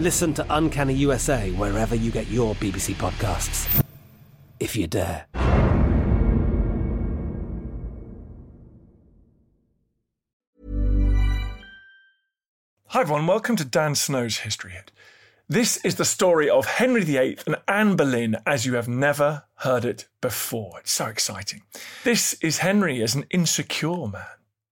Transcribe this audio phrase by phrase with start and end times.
[0.00, 3.84] Listen to Uncanny USA wherever you get your BBC podcasts,
[4.58, 5.26] if you dare.
[12.86, 13.26] Hi, everyone.
[13.26, 14.90] Welcome to Dan Snow's History Hit.
[15.50, 19.84] This is the story of Henry VIII and Anne Boleyn as you have never heard
[19.84, 20.78] it before.
[20.80, 21.60] It's so exciting.
[22.04, 24.24] This is Henry as an insecure man,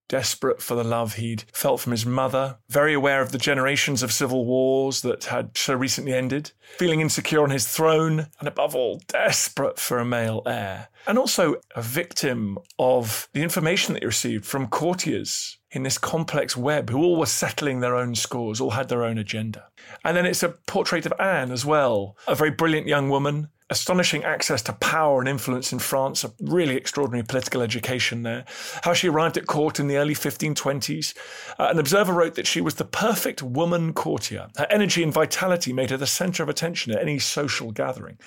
[0.08, 4.12] desperate for the love he'd felt from his mother, very aware of the generations of
[4.12, 9.00] civil wars that had so recently ended, feeling insecure on his throne, and above all,
[9.06, 10.88] desperate for a male heir.
[11.06, 16.56] And also a victim of the information that he received from courtiers in this complex
[16.56, 19.68] web who all were settling their own scores, all had their own agenda.
[20.04, 24.24] And then it's a portrait of Anne as well, a very brilliant young woman, astonishing
[24.24, 28.46] access to power and influence in France, a really extraordinary political education there.
[28.82, 31.14] How she arrived at court in the early 1520s.
[31.58, 34.48] Uh, an observer wrote that she was the perfect woman courtier.
[34.56, 38.18] Her energy and vitality made her the centre of attention at any social gathering.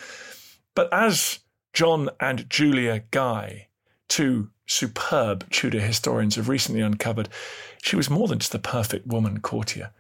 [0.76, 1.40] But as
[1.74, 3.70] John and Julia Guy,
[4.10, 7.30] two superb Tudor historians have recently uncovered,
[7.82, 9.92] she was more than just the perfect woman courtier.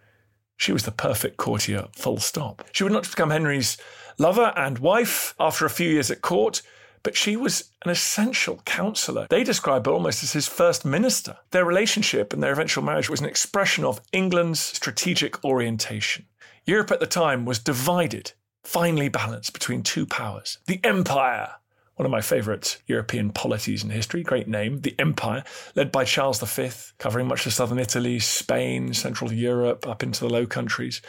[0.57, 2.63] She was the perfect courtier, full stop.
[2.72, 3.78] She would not just become Henry's
[4.18, 6.62] lover and wife after a few years at court,
[7.03, 9.25] but she was an essential counselor.
[9.29, 11.38] They describe her almost as his first minister.
[11.50, 16.28] Their relationship and their eventual marriage was an expression of England's strategic orientation.
[16.66, 21.56] Europe at the time was divided, finely balanced between two powers the Empire
[22.01, 25.44] one of my favourite European polities in history, great name, the Empire,
[25.75, 30.34] led by Charles V, covering much of southern Italy, Spain, Central Europe, up into the
[30.34, 31.00] Low Countries,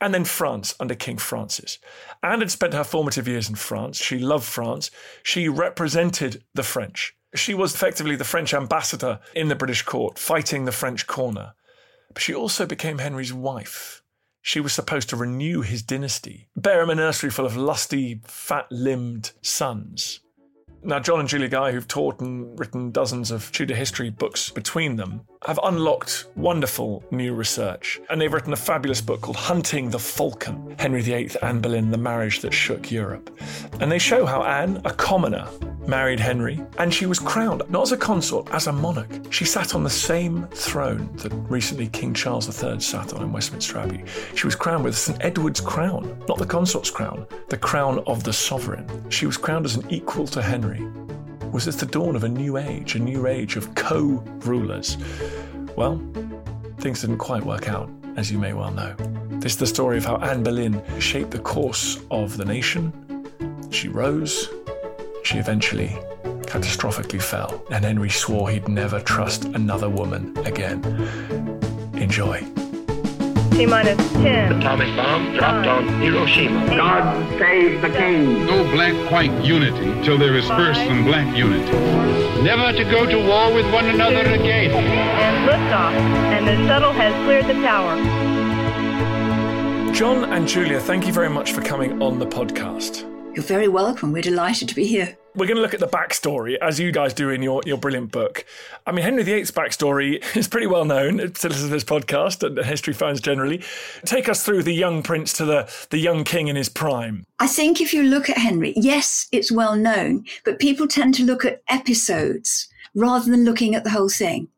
[0.00, 1.80] and then France under King Francis.
[2.22, 3.96] Anne had spent her formative years in France.
[3.96, 4.92] She loved France.
[5.24, 7.16] She represented the French.
[7.34, 11.54] She was effectively the French ambassador in the British court, fighting the French corner.
[12.14, 14.00] But she also became Henry's wife
[14.42, 18.70] she was supposed to renew his dynasty, bear him a nursery full of lusty, fat
[18.70, 20.20] limbed sons.
[20.82, 24.96] Now, John and Julia Guy, who've taught and written dozens of Tudor history books between
[24.96, 28.00] them, have unlocked wonderful new research.
[28.10, 31.98] And they've written a fabulous book called Hunting the Falcon Henry VIII, Anne Boleyn, the
[31.98, 33.30] marriage that shook Europe.
[33.80, 35.48] And they show how Anne, a commoner,
[35.86, 39.08] married Henry, and she was crowned, not as a consort, as a monarch.
[39.30, 43.78] She sat on the same throne that recently King Charles III sat on in Westminster
[43.78, 44.02] Abbey.
[44.34, 48.32] She was crowned with St Edward's crown, not the consort's crown, the crown of the
[48.32, 48.86] sovereign.
[49.10, 50.84] She was crowned as an equal to Henry.
[51.52, 54.98] Was this the dawn of a new age, a new age of co rulers?
[55.76, 56.02] Well,
[56.78, 58.94] things didn't quite work out, as you may well know.
[59.40, 62.92] This is the story of how Anne Boleyn shaped the course of the nation.
[63.70, 64.48] She rose,
[65.24, 65.88] she eventually
[66.42, 70.82] catastrophically fell, and Henry swore he'd never trust another woman again.
[71.94, 72.44] Enjoy.
[73.56, 74.52] T minus 10.
[74.52, 76.66] Atomic bomb dropped on Hiroshima.
[76.76, 78.44] God save the king.
[78.44, 81.72] No black white unity till there is first some black unity.
[82.42, 84.72] Never to go to war with one another again.
[84.72, 85.94] And liftoff.
[86.36, 87.96] And the shuttle has cleared the tower.
[89.94, 93.10] John and Julia, thank you very much for coming on the podcast.
[93.34, 94.12] You're very welcome.
[94.12, 95.16] We're delighted to be here.
[95.36, 98.10] We're going to look at the backstory, as you guys do in your, your brilliant
[98.10, 98.46] book.
[98.86, 102.56] I mean, Henry VIII's backstory is pretty well known to listeners to this podcast and
[102.64, 103.62] history fans generally.
[104.06, 107.26] Take us through the young prince to the, the young king in his prime.
[107.38, 111.24] I think if you look at Henry, yes, it's well known, but people tend to
[111.24, 114.48] look at episodes rather than looking at the whole thing.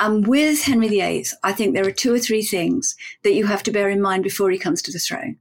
[0.00, 3.62] And with Henry VIII, I think there are two or three things that you have
[3.64, 5.36] to bear in mind before he comes to the throne.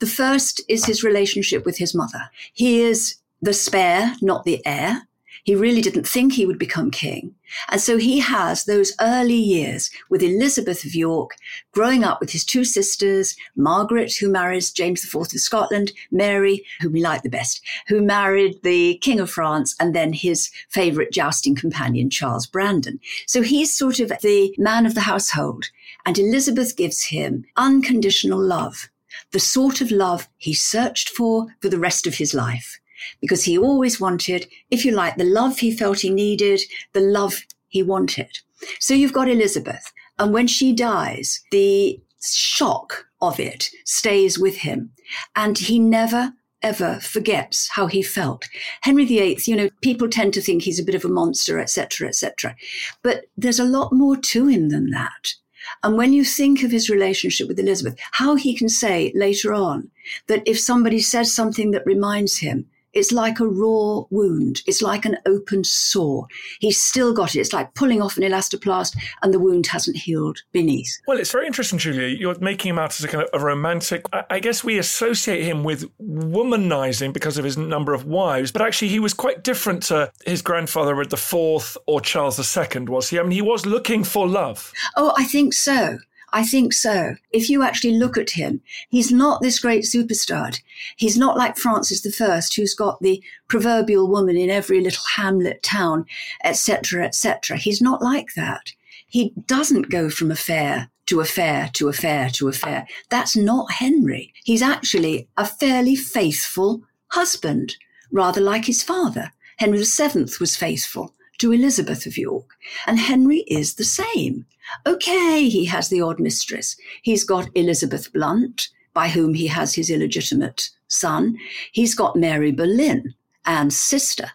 [0.00, 2.30] The first is his relationship with his mother.
[2.52, 5.02] He is the spare, not the heir.
[5.44, 7.36] He really didn't think he would become king.
[7.68, 11.36] And so he has those early years with Elizabeth of York,
[11.70, 16.96] growing up with his two sisters, Margaret, who marries James IV of Scotland, Mary, whom
[16.96, 21.54] he liked the best, who married the King of France, and then his favorite jousting
[21.54, 22.98] companion, Charles Brandon.
[23.28, 25.66] So he's sort of the man of the household.
[26.04, 28.88] And Elizabeth gives him unconditional love,
[29.30, 32.80] the sort of love he searched for for the rest of his life
[33.20, 36.60] because he always wanted, if you like, the love he felt he needed,
[36.92, 38.38] the love he wanted.
[38.80, 39.92] So you've got Elizabeth.
[40.18, 44.92] And when she dies, the shock of it stays with him.
[45.34, 46.32] And he never
[46.62, 48.48] ever forgets how he felt.
[48.80, 52.08] Henry VIII, you know, people tend to think he's a bit of a monster, etc.,
[52.08, 52.56] etc.
[53.02, 55.34] But there's a lot more to him than that.
[55.82, 59.90] And when you think of his relationship with Elizabeth, how he can say later on
[60.28, 64.62] that if somebody says something that reminds him, it's like a raw wound.
[64.66, 66.26] It's like an open sore.
[66.60, 67.40] He's still got it.
[67.40, 70.98] It's like pulling off an elastoplast and the wound hasn't healed beneath.
[71.06, 72.08] Well, it's very interesting, Julia.
[72.08, 74.04] You're making him out as a kind of a romantic.
[74.30, 78.88] I guess we associate him with womanizing because of his number of wives, but actually
[78.88, 83.18] he was quite different to his grandfather Edward IV or Charles II, was he?
[83.18, 84.72] I mean, he was looking for love.
[84.96, 85.98] Oh, I think so.
[86.32, 87.16] I think so.
[87.30, 90.60] If you actually look at him, he's not this great superstar.
[90.96, 96.06] He's not like Francis I, who's got the proverbial woman in every little hamlet town,
[96.44, 97.56] etc., etc.
[97.56, 98.72] He's not like that.
[99.06, 102.86] He doesn't go from affair to affair to affair to affair.
[103.08, 104.32] That's not Henry.
[104.44, 107.76] He's actually a fairly faithful husband,
[108.10, 109.32] rather like his father.
[109.58, 112.50] Henry VII was faithful to Elizabeth of York,
[112.86, 114.46] and Henry is the same.
[114.86, 116.76] Okay, he has the odd mistress.
[117.02, 121.36] He's got Elizabeth Blunt, by whom he has his illegitimate son.
[121.72, 123.14] He's got Mary Boleyn,
[123.44, 124.30] Anne's sister.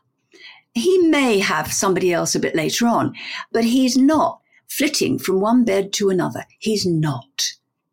[0.74, 3.14] He may have somebody else a bit later on,
[3.52, 6.46] but he's not flitting from one bed to another.
[6.60, 7.52] He's not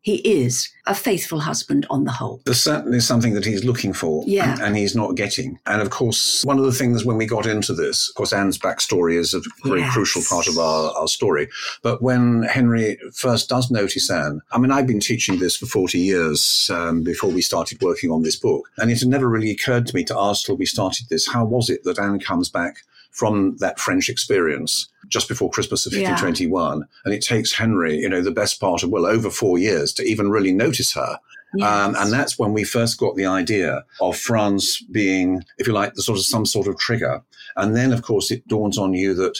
[0.09, 2.41] he is a faithful husband on the whole.
[2.45, 4.57] There's certainly something that he's looking for yeah.
[4.59, 5.59] and he's not getting.
[5.67, 8.57] And of course, one of the things when we got into this, of course, Anne's
[8.57, 9.93] backstory is a very yes.
[9.93, 11.47] crucial part of our, our story.
[11.83, 15.99] But when Henry first does notice Anne, I mean, I've been teaching this for 40
[15.99, 18.67] years um, before we started working on this book.
[18.79, 21.45] And it had never really occurred to me to ask till we started this, how
[21.45, 22.77] was it that Anne comes back
[23.11, 26.79] from that French experience just before Christmas of 1521.
[26.79, 26.85] Yeah.
[27.05, 30.03] And it takes Henry, you know, the best part of, well, over four years to
[30.03, 31.19] even really notice her.
[31.55, 31.67] Yes.
[31.67, 35.95] Um, and that's when we first got the idea of France being, if you like,
[35.95, 37.23] the sort of some sort of trigger.
[37.55, 39.39] And then, of course, it dawns on you that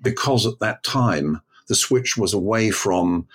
[0.00, 3.26] because at that time the switch was away from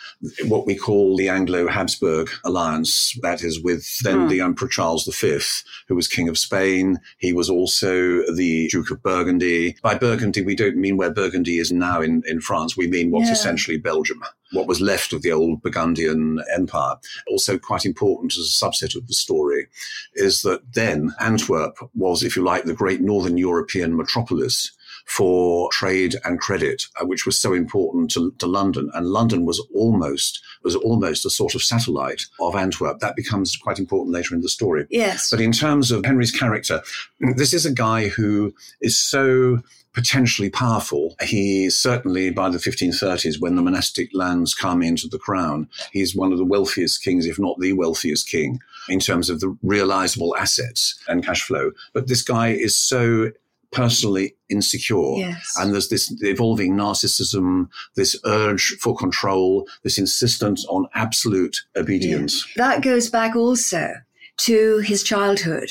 [0.45, 4.27] what we call the Anglo-Habsburg alliance, that is with then hmm.
[4.27, 5.39] the Emperor Charles V,
[5.87, 6.99] who was King of Spain.
[7.17, 9.75] He was also the Duke of Burgundy.
[9.81, 12.75] By Burgundy, we don't mean where Burgundy is now in, in France.
[12.75, 13.33] We mean what's yeah.
[13.33, 14.21] essentially Belgium
[14.53, 16.95] what was left of the old Burgundian Empire.
[17.27, 19.67] Also, quite important as a subset of the story
[20.13, 24.71] is that then Antwerp was, if you like, the great northern European metropolis
[25.05, 28.89] for trade and credit, uh, which was so important to, to London.
[28.93, 32.99] And London was almost was almost a sort of satellite of Antwerp.
[32.99, 34.87] That becomes quite important later in the story.
[34.89, 35.29] Yes.
[35.29, 36.81] But in terms of Henry's character,
[37.35, 39.59] this is a guy who is so
[39.93, 41.15] potentially powerful.
[41.21, 46.31] He certainly, by the 1530s, when the monastic lands come into the crown, he's one
[46.31, 48.59] of the wealthiest kings, if not the wealthiest king,
[48.89, 51.71] in terms of the realizable assets and cash flow.
[51.93, 53.31] But this guy is so
[53.73, 55.17] personally insecure.
[55.17, 55.53] Yes.
[55.57, 62.47] And there's this evolving narcissism, this urge for control, this insistence on absolute obedience.
[62.55, 62.69] Yeah.
[62.69, 63.93] That goes back also
[64.37, 65.69] to his childhood.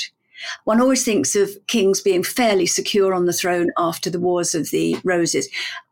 [0.65, 4.71] One always thinks of kings being fairly secure on the throne after the Wars of
[4.71, 5.49] the Roses.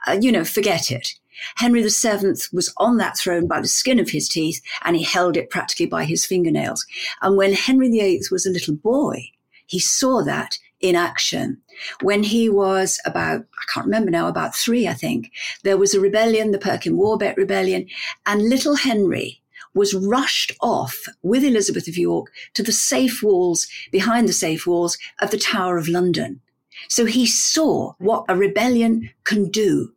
[0.07, 1.15] Uh, you know, forget it.
[1.57, 5.37] Henry VII was on that throne by the skin of his teeth and he held
[5.37, 6.85] it practically by his fingernails.
[7.23, 9.31] And when Henry VIII was a little boy,
[9.67, 11.61] he saw that in action.
[12.01, 15.31] When he was about, I can't remember now, about three, I think,
[15.63, 17.87] there was a rebellion, the Perkin Warbeck Rebellion,
[18.27, 19.41] and little Henry
[19.75, 24.99] was rushed off with Elizabeth of York to the safe walls, behind the safe walls
[25.21, 26.41] of the Tower of London.
[26.89, 29.93] So he saw what a rebellion can do.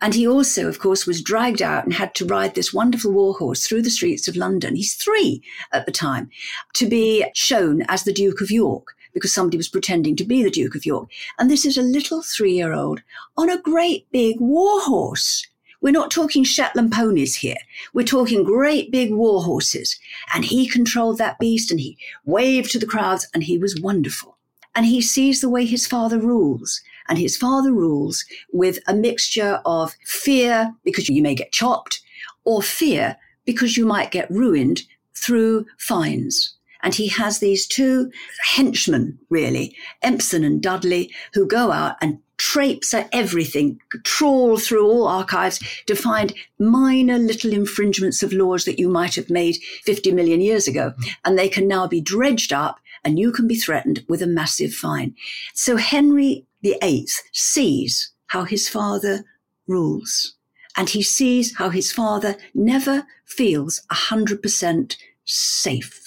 [0.00, 3.34] And he also, of course, was dragged out and had to ride this wonderful war
[3.34, 4.76] horse through the streets of London.
[4.76, 6.30] He's three at the time
[6.74, 10.50] to be shown as the Duke of York because somebody was pretending to be the
[10.50, 11.08] Duke of York.
[11.38, 13.00] And this is a little three year old
[13.38, 15.46] on a great big war horse.
[15.80, 17.56] We're not talking Shetland ponies here.
[17.94, 19.98] We're talking great big war horses.
[20.34, 21.96] And he controlled that beast and he
[22.26, 24.36] waved to the crowds and he was wonderful.
[24.74, 26.82] and he sees the way his father rules.
[27.08, 32.02] And his father rules with a mixture of fear because you may get chopped
[32.44, 34.82] or fear because you might get ruined
[35.14, 36.55] through fines.
[36.86, 38.12] And he has these two
[38.54, 39.74] henchmen, really,
[40.04, 45.96] Empson and Dudley, who go out and traipse at everything, trawl through all archives to
[45.96, 50.92] find minor little infringements of laws that you might have made 50 million years ago.
[50.96, 51.08] Mm.
[51.24, 54.72] And they can now be dredged up and you can be threatened with a massive
[54.72, 55.16] fine.
[55.54, 59.24] So Henry VIII sees how his father
[59.66, 60.36] rules
[60.76, 66.05] and he sees how his father never feels 100% safe.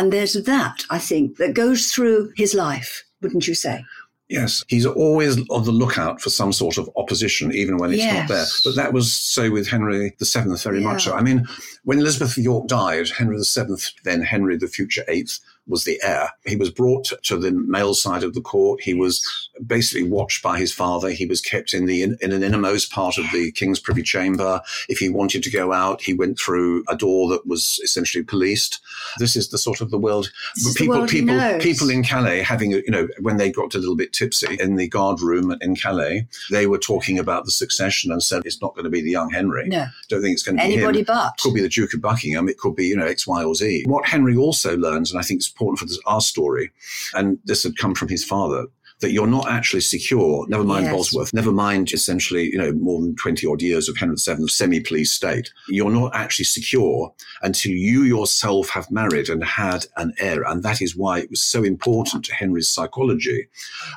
[0.00, 3.84] And there's that, I think, that goes through his life, wouldn't you say?
[4.30, 8.16] Yes, he's always on the lookout for some sort of opposition, even when it's yes.
[8.16, 8.46] not there.
[8.64, 10.86] But that was so with Henry VII, very yeah.
[10.90, 11.12] much so.
[11.12, 11.46] I mean,
[11.84, 15.38] when Elizabeth of York died, Henry VII, then Henry the future eighth,
[15.70, 16.30] was the heir.
[16.44, 18.82] He was brought to the male side of the court.
[18.82, 21.10] He was basically watched by his father.
[21.10, 24.60] He was kept in the in, in an innermost part of the king's privy chamber.
[24.88, 28.80] If he wanted to go out, he went through a door that was essentially policed.
[29.18, 30.30] This is the sort of the world.
[30.56, 33.78] This people, the world people, people in Calais having, you know, when they got a
[33.78, 38.10] little bit tipsy in the guard room in Calais, they were talking about the succession
[38.12, 39.68] and said it's not going to be the young Henry.
[39.68, 42.48] No, don't think it's going to be anybody but could be the Duke of Buckingham.
[42.48, 43.84] It could be, you know, X, Y, or Z.
[43.86, 46.70] What Henry also learns, and I think it's important for this, our story,
[47.14, 48.66] and this had come from his father,
[49.00, 50.94] that you're not actually secure, never mind yes.
[50.94, 55.10] Bosworth, never mind essentially, you know, more than 20 odd years of Henry VII's semi-police
[55.10, 55.50] state.
[55.68, 57.12] You're not actually secure
[57.42, 60.42] until you yourself have married and had an heir.
[60.42, 63.48] And that is why it was so important to Henry's psychology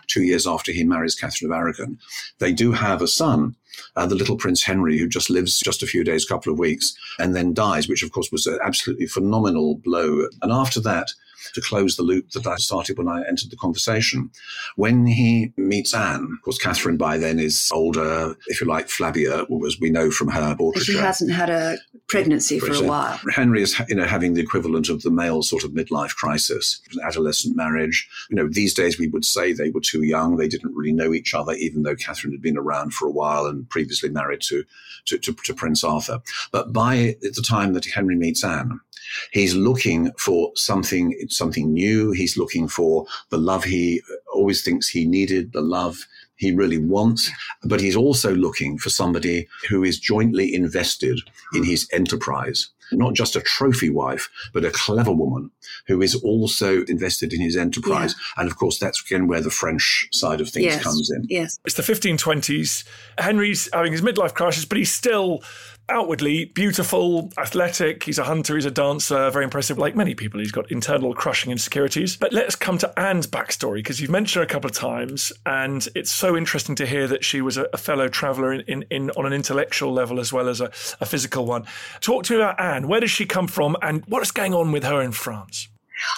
[0.07, 1.99] two years after he marries Catherine of Aragon.
[2.39, 3.55] They do have a son,
[3.97, 6.95] uh, the little Prince Henry, who just lives just a few days, couple of weeks,
[7.19, 10.27] and then dies, which of course was an absolutely phenomenal blow.
[10.41, 11.09] And after that,
[11.53, 14.31] to close the loop that I started when I entered the conversation.
[14.75, 19.45] When he meets Anne, of course, Catherine by then is older, if you like, flabbier,
[19.65, 20.91] as we know from her portraiture.
[20.93, 23.19] She hasn't had a pregnancy for a while.
[23.33, 27.55] Henry is, you know, having the equivalent of the male sort of midlife crisis, adolescent
[27.55, 28.07] marriage.
[28.29, 30.37] You know, these days we would say they were too young.
[30.37, 33.45] They didn't really know each other, even though Catherine had been around for a while
[33.45, 34.63] and previously married to,
[35.05, 36.21] to, to, to Prince Arthur.
[36.51, 38.79] But by the time that Henry meets Anne,
[39.31, 42.11] He's looking for something, something new.
[42.11, 44.01] He's looking for the love he
[44.33, 46.05] always thinks he needed, the love
[46.35, 47.29] he really wants,
[47.63, 51.19] but he's also looking for somebody who is jointly invested
[51.53, 52.69] in his enterprise.
[52.97, 55.51] Not just a trophy wife, but a clever woman
[55.87, 58.15] who is also invested in his enterprise.
[58.17, 58.41] Yeah.
[58.41, 60.83] And of course, that's again where the French side of things yes.
[60.83, 61.25] comes in.
[61.29, 61.59] Yes.
[61.65, 62.83] It's the 1520s.
[63.17, 65.41] Henry's having his midlife crisis, but he's still
[65.89, 68.03] outwardly beautiful, athletic.
[68.03, 69.77] He's a hunter, he's a dancer, very impressive.
[69.77, 72.15] Like many people, he's got internal crushing insecurities.
[72.15, 75.87] But let's come to Anne's backstory because you've mentioned her a couple of times, and
[75.95, 79.09] it's so interesting to hear that she was a, a fellow traveller in, in, in,
[79.11, 80.65] on an intellectual level as well as a,
[81.01, 81.65] a physical one.
[81.99, 82.82] Talk to me about Anne.
[82.87, 85.67] Where does she come from, and what is going on with her in France?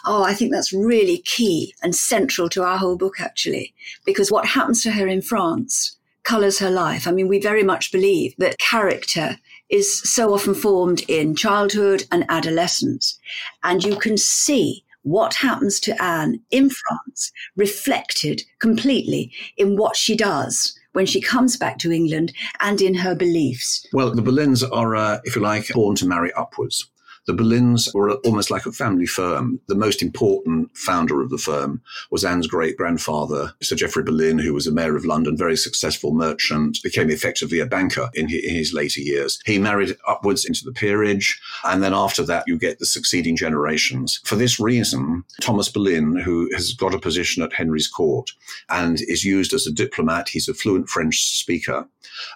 [0.05, 3.73] Oh, I think that's really key and central to our whole book, actually,
[4.05, 7.07] because what happens to her in France colours her life.
[7.07, 9.37] I mean, we very much believe that character
[9.69, 13.17] is so often formed in childhood and adolescence.
[13.63, 20.15] And you can see what happens to Anne in France reflected completely in what she
[20.15, 23.85] does when she comes back to England and in her beliefs.
[23.91, 26.89] Well, the Boleyns are, uh, if you like, born to marry upwards.
[27.27, 29.59] The Boleyns were almost like a family firm.
[29.67, 34.53] The most important founder of the firm was Anne's great grandfather, Sir Geoffrey Boleyn, who
[34.53, 39.01] was a mayor of London, very successful merchant, became effectively a banker in his later
[39.01, 39.39] years.
[39.45, 44.21] He married upwards into the peerage, and then after that, you get the succeeding generations.
[44.23, 48.31] For this reason, Thomas Boleyn, who has got a position at Henry's court
[48.69, 51.87] and is used as a diplomat, he's a fluent French speaker.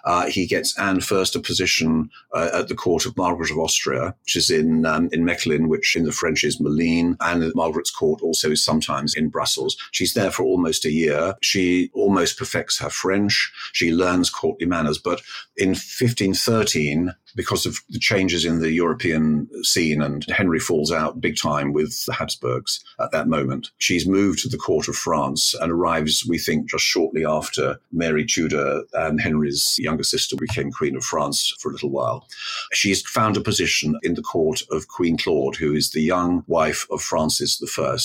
[0.04, 4.14] Uh, he gets Anne first a position uh, at the court of Margaret of Austria,
[4.24, 8.22] which is in um, in Mechlin, which in the French is Malines, and Margaret's court
[8.22, 9.76] also is sometimes in Brussels.
[9.92, 11.34] She's there for almost a year.
[11.42, 13.52] She almost perfects her French.
[13.72, 15.22] She learns courtly manners, but
[15.56, 21.36] in 1513, because of the changes in the European scene, and Henry falls out big
[21.36, 23.70] time with the Habsburgs at that moment.
[23.78, 28.24] She's moved to the court of France and arrives, we think, just shortly after Mary
[28.24, 32.26] Tudor and Henry's younger sister became Queen of France for a little while.
[32.72, 36.86] She's found a position in the court of Queen Claude, who is the young wife
[36.90, 37.96] of Francis I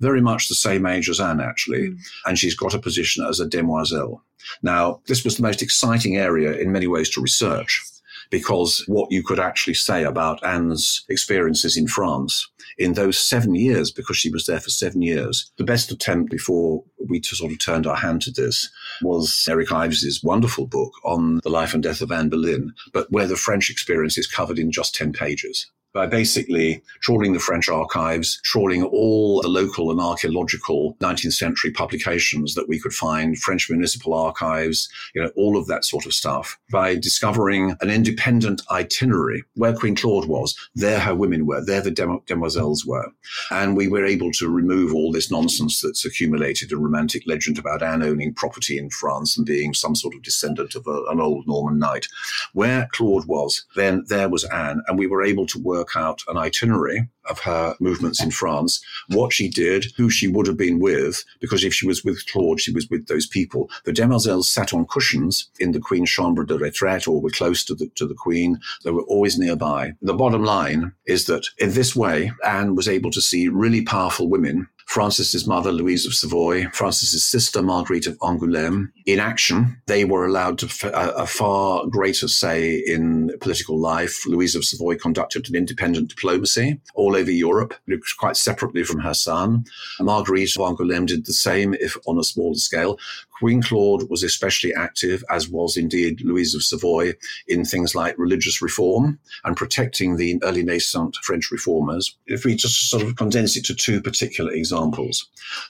[0.00, 1.90] very much the same age as Anne, actually.
[1.90, 1.98] Mm.
[2.26, 4.22] And she's got a position as a demoiselle.
[4.62, 7.82] Now, this was the most exciting area in many ways to research
[8.30, 13.90] because what you could actually say about Anne's experiences in France in those seven years,
[13.90, 17.86] because she was there for seven years, the best attempt before we sort of turned
[17.86, 18.70] our hand to this
[19.02, 23.26] was Eric Ives's wonderful book on the life and death of Anne Boleyn, but where
[23.26, 28.40] the French experience is covered in just 10 pages by basically trawling the French archives,
[28.42, 34.12] trawling all the local and archaeological 19th century publications that we could find, French municipal
[34.12, 39.72] archives, you know, all of that sort of stuff, by discovering an independent itinerary where
[39.72, 43.06] Queen Claude was, there her women were, there the dem- demoiselles were.
[43.52, 47.82] And we were able to remove all this nonsense that's accumulated a romantic legend about
[47.82, 51.46] Anne owning property in France and being some sort of descendant of a, an old
[51.46, 52.08] Norman knight.
[52.52, 56.22] Where Claude was, then there was Anne, and we were able to work work out
[56.28, 60.78] an itinerary of her movements in France, what she did, who she would have been
[60.78, 63.70] with, because if she was with Claude, she was with those people.
[63.84, 67.74] The demoiselles sat on cushions in the Queen's chambre de retraite or were close to
[67.74, 68.60] the, to the Queen.
[68.84, 69.92] They were always nearby.
[70.02, 74.28] The bottom line is that in this way, Anne was able to see really powerful
[74.28, 78.92] women Francis's mother, Louise of Savoy, Francis's sister, Marguerite of Angoulême.
[79.06, 84.24] In action, they were allowed a, uh, a, far greater say in political life.
[84.24, 87.74] Louise of Savoy conducted an independent diplomacy all over Europe,
[88.20, 89.64] quite separately from her son.
[89.98, 92.96] Marguerite of Angoulême did the same, if on a smaller scale.
[93.40, 97.14] Queen Claude was especially active, as was indeed Louise of Savoy,
[97.48, 102.16] in things like religious reform and protecting the early nascent French reformers.
[102.26, 104.83] If we just sort of condense it to two particular examples.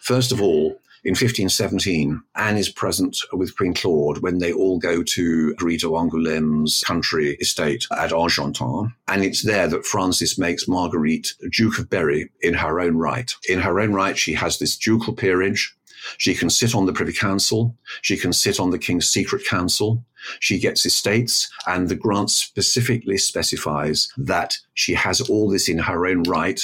[0.00, 5.02] First of all, in 1517, Anne is present with Queen Claude when they all go
[5.02, 8.94] to Rita Angoulême's country estate at Argentan.
[9.06, 13.34] And it's there that Francis makes Marguerite Duke of Berry in her own right.
[13.50, 15.76] In her own right, she has this ducal peerage.
[16.16, 17.76] She can sit on the Privy Council.
[18.00, 20.02] She can sit on the King's Secret Council.
[20.40, 26.06] She gets estates, and the grant specifically specifies that she has all this in her
[26.06, 26.60] own right.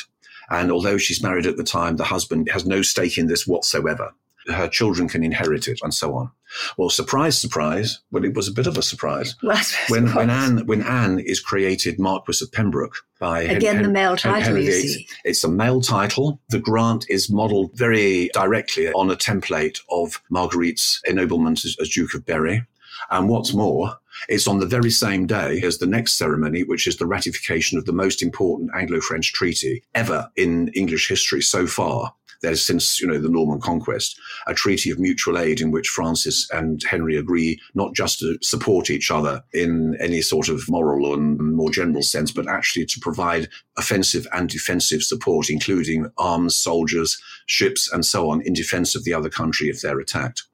[0.50, 4.12] And although she's married at the time, the husband has no stake in this whatsoever.
[4.48, 6.30] Her children can inherit it, and so on.
[6.76, 8.00] Well, surprise, surprise.
[8.10, 9.36] Well, it was a bit of a surprise
[9.88, 14.16] when when Anne when Anne is created Marquis of Pembroke by again Hen- the male
[14.16, 14.42] title.
[14.42, 15.06] Henry you see.
[15.24, 16.40] It's a male title.
[16.48, 22.14] The grant is modelled very directly on a template of Marguerite's ennoblement as, as Duke
[22.14, 22.64] of Berry.
[23.10, 23.98] And what's more,
[24.28, 27.84] it's on the very same day as the next ceremony, which is the ratification of
[27.84, 33.18] the most important Anglo-French treaty ever in English history so far there's since, you know,
[33.18, 37.94] the Norman conquest, a treaty of mutual aid in which Francis and Henry agree not
[37.94, 42.48] just to support each other in any sort of moral and more general sense, but
[42.48, 48.52] actually to provide offensive and defensive support, including arms, soldiers, ships, and so on in
[48.52, 50.44] defense of the other country if they're attacked.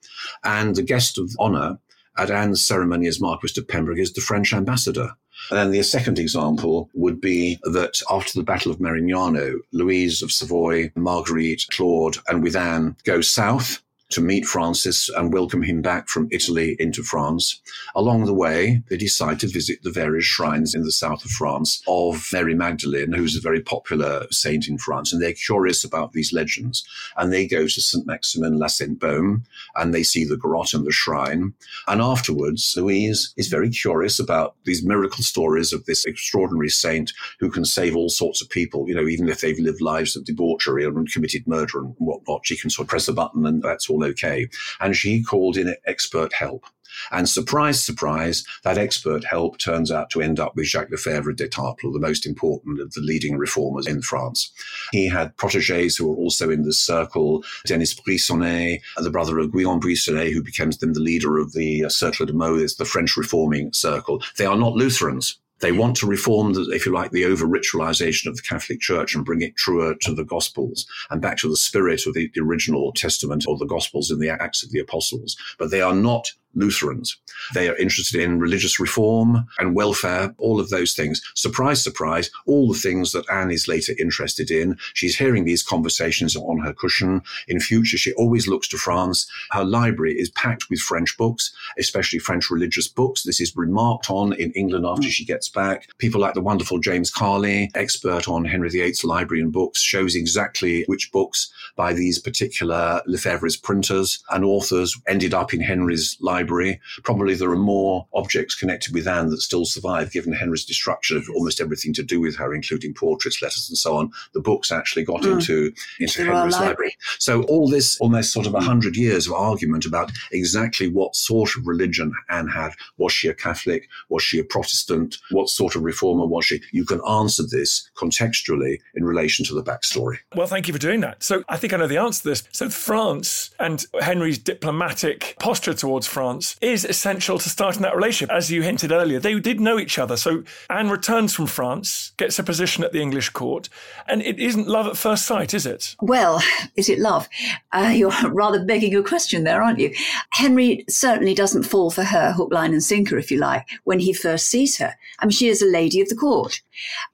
[0.42, 1.78] And the guest of honor
[2.18, 5.10] at Anne's ceremony as Marquis of Pembroke is the French ambassador.
[5.50, 10.32] And then the second example would be that after the Battle of Marignano, Louise of
[10.32, 16.08] Savoy, Marguerite, Claude, and with Anne go south to meet Francis and welcome him back
[16.08, 17.60] from Italy into France.
[17.94, 21.82] Along the way, they decide to visit the various shrines in the south of France
[21.88, 26.32] of Mary Magdalene, who's a very popular saint in France, and they're curious about these
[26.32, 26.86] legends.
[27.16, 28.06] And they go to St.
[28.06, 31.54] Maximin La Sainte Baume and they see the garrote and the shrine.
[31.88, 37.50] And afterwards, Louise is very curious about these miracle stories of this extraordinary saint who
[37.50, 40.84] can save all sorts of people, you know, even if they've lived lives of debauchery
[40.84, 42.46] and committed murder and whatnot.
[42.46, 44.48] She can sort of press a button and that's all all okay.
[44.80, 46.64] And she called in expert help.
[47.10, 51.92] And surprise, surprise, that expert help turns out to end up with Jacques Lefebvre d'Etaples,
[51.92, 54.52] the most important of the leading reformers in France.
[54.92, 59.80] He had proteges who were also in the circle, Denis Briçonnet, the brother of Guillaume
[59.80, 63.72] Briçonnet, who becomes then the leader of the uh, Cercle de Meaux, the French reforming
[63.72, 64.22] circle.
[64.38, 65.38] They are not Lutherans.
[65.60, 69.14] They want to reform, the, if you like, the over ritualization of the Catholic Church
[69.14, 72.42] and bring it truer to the Gospels and back to the spirit of the, the
[72.42, 75.36] original Testament or the Gospels in the Acts of the Apostles.
[75.58, 77.16] But they are not Lutherans.
[77.54, 81.20] They are interested in religious reform and welfare, all of those things.
[81.34, 84.78] Surprise, surprise, all the things that Anne is later interested in.
[84.94, 87.22] She's hearing these conversations on her cushion.
[87.46, 89.30] In future, she always looks to France.
[89.50, 93.22] Her library is packed with French books, especially French religious books.
[93.22, 95.10] This is remarked on in England after hmm.
[95.10, 95.88] she gets back.
[95.98, 100.84] People like the wonderful James Carley, expert on Henry VIII's library and books, shows exactly
[100.86, 106.80] which books by these particular Lefebvre's printers and authors ended up in Henry's library library.
[107.02, 111.28] Probably there are more objects connected with Anne that still survive, given Henry's destruction of
[111.34, 114.10] almost everything to do with her, including portraits, letters, and so on.
[114.34, 115.32] The books actually got mm.
[115.32, 116.68] into, into Henry's library.
[116.68, 116.96] library.
[117.18, 121.56] So all this almost sort of a hundred years of argument about exactly what sort
[121.56, 122.72] of religion Anne had.
[122.98, 123.88] Was she a Catholic?
[124.08, 125.16] Was she a Protestant?
[125.30, 126.60] What sort of reformer was she?
[126.72, 130.18] You can answer this contextually in relation to the backstory.
[130.34, 131.22] Well, thank you for doing that.
[131.22, 132.44] So I think I know the answer to this.
[132.52, 138.34] So France and Henry's diplomatic posture towards France is essential to starting that relationship.
[138.34, 140.16] As you hinted earlier, they did know each other.
[140.16, 143.68] So Anne returns from France, gets a position at the English court,
[144.06, 145.96] and it isn't love at first sight, is it?
[146.00, 146.42] Well,
[146.76, 147.28] is it love?
[147.72, 149.94] Uh, you're rather begging a question there, aren't you?
[150.30, 154.12] Henry certainly doesn't fall for her hook, line, and sinker, if you like, when he
[154.12, 154.94] first sees her.
[155.18, 156.60] I mean, she is a lady of the court.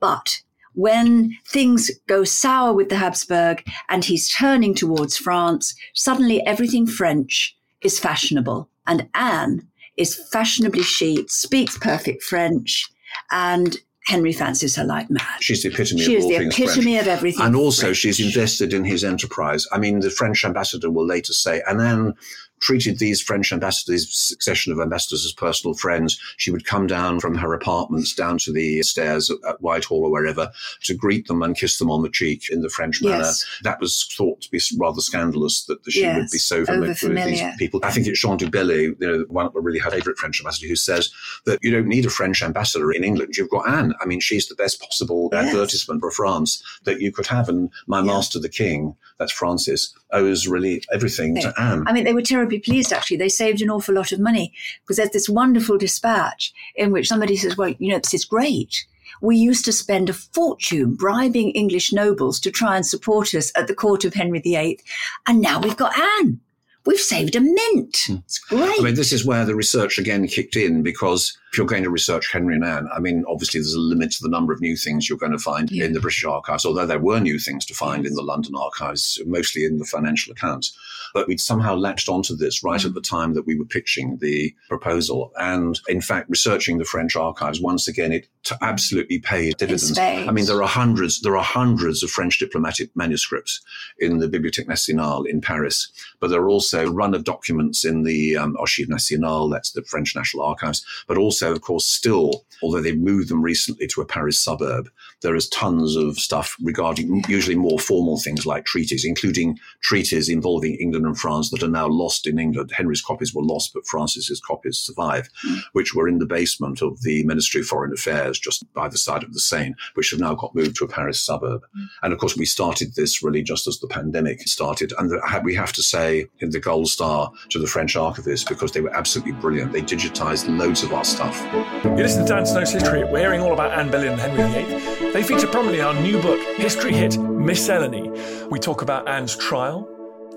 [0.01, 0.43] But
[0.75, 7.57] when things go sour with the Habsburg and he's turning towards France, suddenly everything French
[7.83, 8.69] is fashionable.
[8.87, 12.91] And Anne is fashionably chic, speaks perfect French,
[13.31, 15.41] and Henry fancies her like mad.
[15.41, 17.03] She's the epitome she of all the things epitome French.
[17.03, 17.47] of everything.
[17.47, 17.99] And also, French.
[17.99, 19.67] she's invested in his enterprise.
[19.71, 22.15] I mean, the French ambassador will later say, and then
[22.63, 26.19] treated these French ambassadors, succession of ambassadors, as personal friends.
[26.39, 30.51] She would come down from her apartments down to the stairs at Whitehall or wherever
[30.85, 33.25] to greet them and kiss them on the cheek in the French manner.
[33.25, 33.45] Yes.
[33.63, 36.17] That was thought to be rather scandalous that she yes.
[36.17, 37.81] would be so familiar with these people.
[37.83, 40.69] I think it's Jean du Bellay, you know, one of really her favourite French ambassador,
[40.69, 41.13] who says
[41.45, 43.37] that you don't need a French ambassador in England.
[43.37, 43.95] You've got Anne.
[44.01, 45.47] I mean, she's the best possible yes.
[45.47, 47.49] advertisement for France that you could have.
[47.49, 51.85] And my master, the king, that's Francis, owes really everything to Anne.
[51.87, 53.19] I mean, they were terribly pleased, actually.
[53.19, 57.37] They saved an awful lot of money because there's this wonderful dispatch in which somebody
[57.37, 58.85] says, well, you know, this is great.
[59.21, 63.69] We used to spend a fortune bribing English nobles to try and support us at
[63.69, 64.81] the court of Henry VIII.
[65.29, 66.41] And now we've got Anne
[66.87, 68.05] we've saved a mint.
[68.07, 68.17] Hmm.
[68.25, 68.81] It's great.
[68.81, 71.91] I mean, this is where the research again kicked in because if you're going to
[71.91, 74.77] research Henry and Anne, I mean, obviously there's a limit to the number of new
[74.77, 75.85] things you're going to find yeah.
[75.85, 79.21] in the British archives, although there were new things to find in the London archives,
[79.27, 80.77] mostly in the financial accounts.
[81.15, 82.87] But we'd somehow latched onto this right mm.
[82.87, 85.33] at the time that we were pitching the proposal.
[85.39, 88.29] And in fact, researching the French archives, once again, it
[88.61, 89.99] absolutely paid dividends.
[89.99, 93.61] I mean, there are hundreds, there are hundreds of French diplomatic manuscripts
[93.99, 98.03] in the Bibliothèque Nationale in Paris, but there are also a run of documents in
[98.03, 102.81] the um, Archives Nationales, that's the French National Archives, but also, of course, still, although
[102.81, 104.89] they've moved them recently to a Paris suburb,
[105.21, 110.75] there is tons of stuff regarding usually more formal things like treaties, including treaties involving
[110.75, 112.73] England and France that are now lost in England.
[112.75, 115.61] Henry's copies were lost, but Francis's copies survive, mm.
[115.73, 119.23] which were in the basement of the Ministry of Foreign Affairs just by the side
[119.23, 121.63] of the Seine, which have now got moved to a Paris suburb.
[121.77, 121.87] Mm.
[122.03, 124.93] And of course, we started this really just as the pandemic started.
[124.99, 128.81] And the, we have to say the gold star to the French archivists because they
[128.81, 129.73] were absolutely brilliant.
[129.73, 131.41] They digitized loads of our stuff.
[131.85, 133.05] You listen to Dan Snow's History.
[133.05, 135.13] We're hearing all about Anne Boleyn and Henry VIII.
[135.13, 138.11] They feature prominently in our new book, History Hit Miscellany.
[138.51, 139.89] We talk about Anne's trial,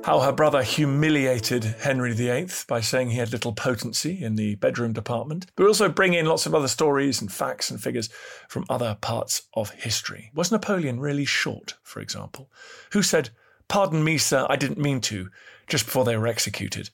[0.05, 4.93] how her brother humiliated Henry VIII by saying he had little potency in the bedroom
[4.93, 8.07] department, but also bring in lots of other stories and facts and figures
[8.47, 10.29] from other parts of history.
[10.35, 12.51] Was Napoleon really short, for example?
[12.91, 13.31] Who said,
[13.67, 15.31] Pardon me, sir, I didn't mean to,
[15.67, 16.91] just before they were executed?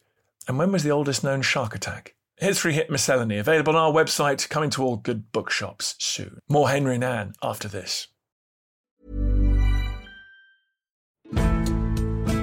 [0.47, 2.15] And when was the oldest known shark attack?
[2.37, 6.39] History Hit Miscellany, available on our website, coming to all good bookshops soon.
[6.47, 8.07] More Henry and Anne after this.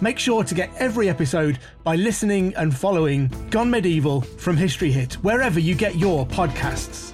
[0.00, 5.14] Make sure to get every episode by listening and following Gone Medieval from History Hit,
[5.14, 7.13] wherever you get your podcasts.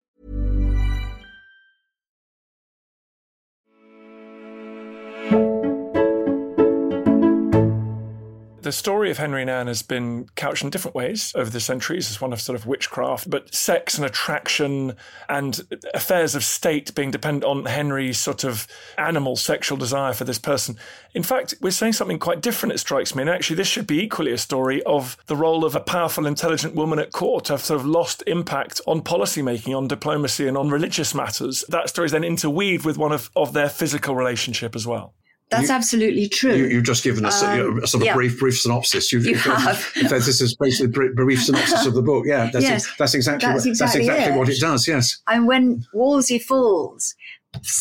[8.61, 12.11] The story of Henry and Anne has been couched in different ways over the centuries
[12.11, 14.95] as one of sort of witchcraft, but sex and attraction
[15.27, 15.61] and
[15.95, 18.67] affairs of state being dependent on Henry's sort of
[18.99, 20.77] animal sexual desire for this person.
[21.15, 23.21] In fact, we're saying something quite different, it strikes me.
[23.21, 26.75] And actually, this should be equally a story of the role of a powerful, intelligent
[26.75, 31.15] woman at court have sort of lost impact on policymaking, on diplomacy, and on religious
[31.15, 31.65] matters.
[31.69, 35.15] That story is then interweaved with one of, of their physical relationship as well.
[35.51, 36.55] That's You- absolutely true.
[36.55, 38.13] You, you've just given us a, you know, a sort of Um, yeah.
[38.15, 39.11] brief, brief synopsis.
[39.11, 39.85] You've, You you've- have.
[40.09, 42.25] This is basically a brief synopsis of the book.
[42.25, 44.39] Yeah, that's, Yes, that's exactly that's what, exactly that's exactly it.
[44.39, 44.87] what it does.
[44.87, 45.17] Yes.
[45.27, 47.13] And when Wolsey falls,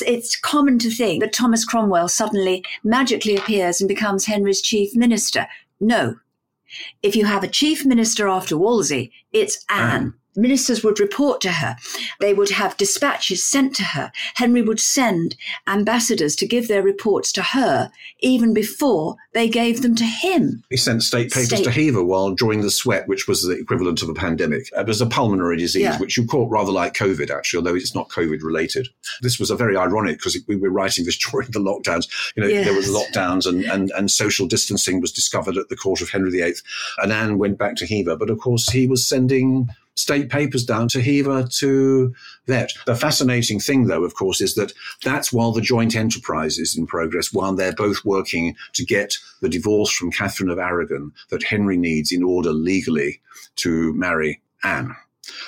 [0.04, 5.46] it's common to think that Thomas Cromwell suddenly magically appears and becomes Henry's chief minister.
[5.80, 6.16] No.
[7.02, 10.14] If you have a chief minister after Wolsey, it's Anne.
[10.36, 11.76] Ministers would report to her.
[12.20, 14.12] They would have dispatches sent to her.
[14.34, 17.90] Henry would send ambassadors to give their reports to her
[18.20, 20.62] even before they gave them to him.
[20.70, 24.02] He sent state papers State- to Hever while during the sweat, which was the equivalent
[24.02, 24.68] of a pandemic.
[24.76, 25.98] Uh, it was a pulmonary disease, Yeah.
[25.98, 28.88] which you caught rather like COVID, actually, although it's not COVID related.
[29.22, 32.08] This was a very ironic because we were writing this during the lockdowns.
[32.36, 36.00] You know, there was lockdowns and, and, and social distancing was discovered at the court
[36.00, 36.54] of Henry VIII.
[36.98, 38.16] And Anne went back to Hever.
[38.16, 39.68] But of course, he was sending
[40.00, 42.14] state papers down to Hever to
[42.46, 42.72] vet.
[42.86, 44.72] The fascinating thing, though, of course, is that
[45.04, 49.48] that's while the joint enterprise is in progress, while they're both working to get the
[49.48, 53.20] divorce from Catherine of Aragon that Henry needs in order legally
[53.56, 54.94] to marry Anne.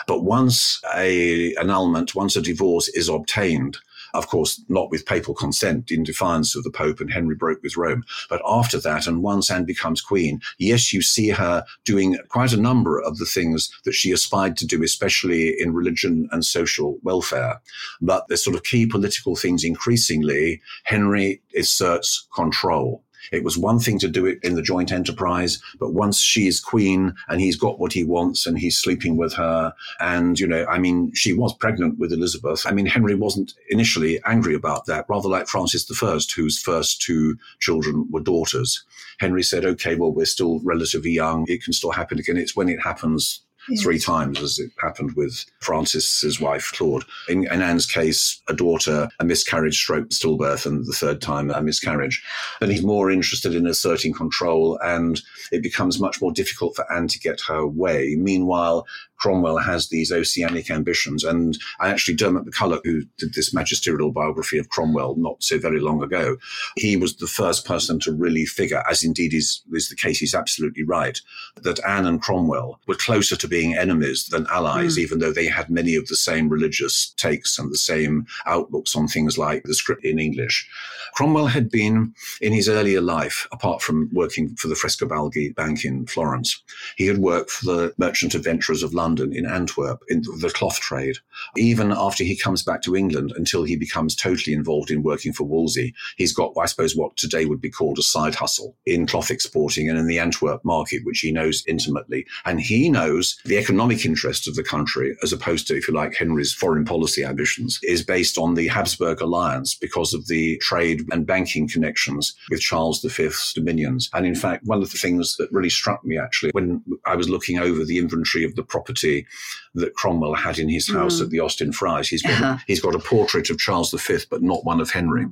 [0.06, 3.78] But once a annulment, once a divorce is obtained,
[4.14, 7.76] of course, not with papal consent in defiance of the Pope and Henry broke with
[7.76, 8.04] Rome.
[8.28, 12.60] But after that, and once Anne becomes queen, yes, you see her doing quite a
[12.60, 17.60] number of the things that she aspired to do, especially in religion and social welfare.
[18.00, 23.02] But the sort of key political things increasingly, Henry asserts control.
[23.30, 26.60] It was one thing to do it in the joint enterprise, but once she is
[26.60, 30.66] queen and he's got what he wants and he's sleeping with her, and, you know,
[30.66, 32.64] I mean, she was pregnant with Elizabeth.
[32.66, 37.36] I mean, Henry wasn't initially angry about that, rather like Francis I, whose first two
[37.60, 38.84] children were daughters.
[39.18, 41.46] Henry said, okay, well, we're still relatively young.
[41.48, 42.36] It can still happen again.
[42.36, 43.40] It's when it happens
[43.80, 47.04] three times, as it happened with Francis's wife, Claude.
[47.28, 51.62] In, in Anne's case, a daughter, a miscarriage, stroke, stillbirth, and the third time, a
[51.62, 52.22] miscarriage.
[52.60, 55.20] Then he's more interested in asserting control, and
[55.50, 58.16] it becomes much more difficult for Anne to get her way.
[58.18, 58.86] Meanwhile,
[59.22, 61.22] Cromwell has these oceanic ambitions.
[61.22, 65.78] And I actually, Diarmaid MacCulloch, who did this magisterial biography of Cromwell not so very
[65.78, 66.38] long ago,
[66.76, 70.34] he was the first person to really figure, as indeed is, is the case, he's
[70.34, 71.20] absolutely right,
[71.62, 75.02] that Anne and Cromwell were closer to being enemies than allies, hmm.
[75.02, 79.06] even though they had many of the same religious takes and the same outlooks on
[79.06, 80.68] things like the script in English.
[81.14, 86.06] Cromwell had been, in his earlier life, apart from working for the Frescobaldi Bank in
[86.06, 86.60] Florence,
[86.96, 91.16] he had worked for the Merchant Adventurers of London in Antwerp in the cloth trade.
[91.56, 95.44] Even after he comes back to England, until he becomes totally involved in working for
[95.44, 99.30] Wolsey, he's got, I suppose, what today would be called a side hustle in cloth
[99.30, 102.26] exporting and in the Antwerp market, which he knows intimately.
[102.44, 106.14] And he knows the economic interest of the country, as opposed to, if you like,
[106.14, 111.26] Henry's foreign policy ambitions, is based on the Habsburg alliance because of the trade and
[111.26, 114.08] banking connections with Charles V's dominions.
[114.14, 117.28] And in fact, one of the things that really struck me actually when I was
[117.28, 119.26] looking over the inventory of the property property
[119.74, 121.22] that Cromwell had in his house Mm.
[121.22, 122.06] at the Austin Friars.
[122.08, 122.58] He's got, Uh-huh.
[122.66, 125.26] he's got a portrait of Charles V, but not one of Henry.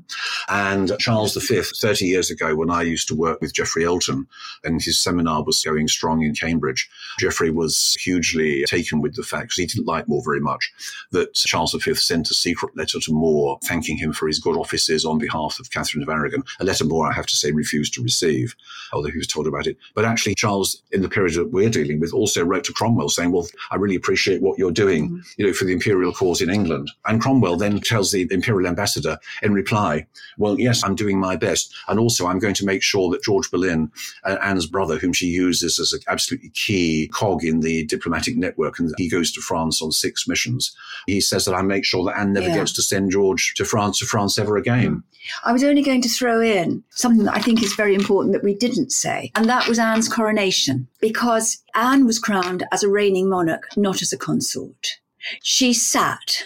[0.49, 4.27] And Charles V, 30 years ago, when I used to work with Geoffrey Elton
[4.65, 9.49] and his seminar was going strong in Cambridge, Geoffrey was hugely taken with the fact,
[9.49, 10.73] because he didn't like More very much,
[11.13, 15.05] that Charles V sent a secret letter to More thanking him for his good offices
[15.05, 16.45] on behalf of Catherine of Aragon.
[16.61, 18.57] A letter More, I have to say, refused to receive,
[18.95, 19.77] although he was told about it.
[19.95, 23.33] But actually, Charles, in the period that we're dealing with, also wrote to Cromwell saying,
[23.33, 26.91] Well, I really appreciate what you're doing, you know, for the imperial cause in England.
[27.07, 30.07] And Cromwell then tells the imperial ambassador in reply,
[30.39, 31.75] Well, yes, I'm doing my best.
[31.89, 33.91] And also, I'm going to make sure that George Boleyn,
[34.25, 38.79] uh, Anne's brother, whom she uses as an absolutely key cog in the diplomatic network,
[38.79, 40.75] and he goes to France on six missions.
[41.07, 42.55] He says that I make sure that Anne never Yeah.
[42.57, 45.03] gets to send George to France to France ever again.
[45.45, 48.43] I was only going to throw in something that I think is very important that
[48.43, 53.29] we didn't say, and that was Anne's coronation, because Anne was crowned as a reigning
[53.29, 54.99] monarch, not as a consort.
[55.43, 56.45] She sat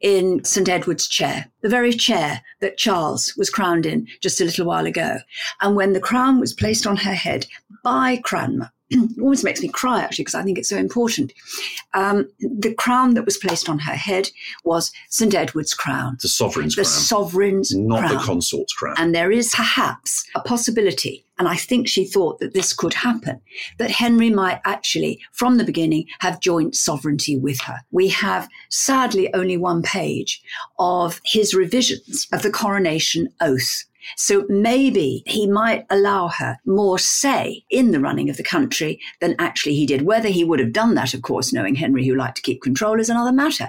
[0.00, 0.68] in St.
[0.68, 5.18] Edward's chair, the very chair that Charles was crowned in just a little while ago.
[5.60, 7.46] And when the crown was placed on her head
[7.82, 11.32] by Cranmer, it almost makes me cry actually because I think it's so important.
[11.94, 14.28] Um, the crown that was placed on her head
[14.64, 15.34] was St.
[15.34, 16.18] Edward's crown.
[16.20, 16.84] The sovereign's the crown.
[16.84, 18.14] The sovereign's not crown.
[18.14, 18.94] the consort's crown.
[18.98, 23.40] And there is perhaps a possibility, and I think she thought that this could happen,
[23.78, 27.80] that Henry might actually, from the beginning, have joint sovereignty with her.
[27.90, 30.42] We have sadly only one page
[30.78, 33.84] of his revisions of the coronation oath.
[34.16, 39.34] So maybe he might allow her more say in the running of the country than
[39.38, 40.02] actually he did.
[40.02, 43.00] Whether he would have done that, of course, knowing Henry, who liked to keep control,
[43.00, 43.68] is another matter.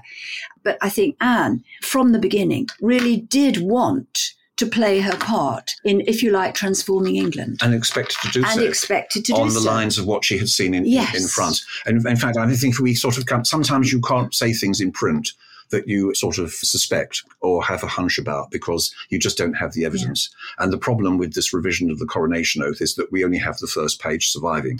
[0.64, 6.02] But I think Anne, from the beginning, really did want to play her part in,
[6.08, 7.60] if you like, transforming England.
[7.62, 8.60] and expected to do And so.
[8.60, 9.42] And expected to do so.
[9.42, 9.70] on the so.
[9.70, 11.16] lines of what she had seen in, Yes.
[11.16, 11.64] in France.
[11.86, 15.34] And in fact, I think we sort of sometimes you can't say things in print
[15.70, 19.74] that you sort of suspect or have a hunch about because you just don't have
[19.74, 20.30] the evidence.
[20.60, 23.58] And the problem with this revision of the coronation oath is that we only have
[23.58, 24.80] the first page surviving.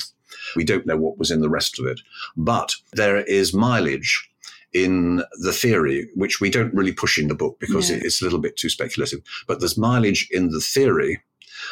[0.56, 2.02] We don't know what was in the rest of it.
[2.36, 4.30] But there is mileage
[4.74, 8.24] in the theory, which we don't really push in the book because it- it's a
[8.26, 9.22] little bit too speculative.
[9.48, 11.22] But there's mileage in the theory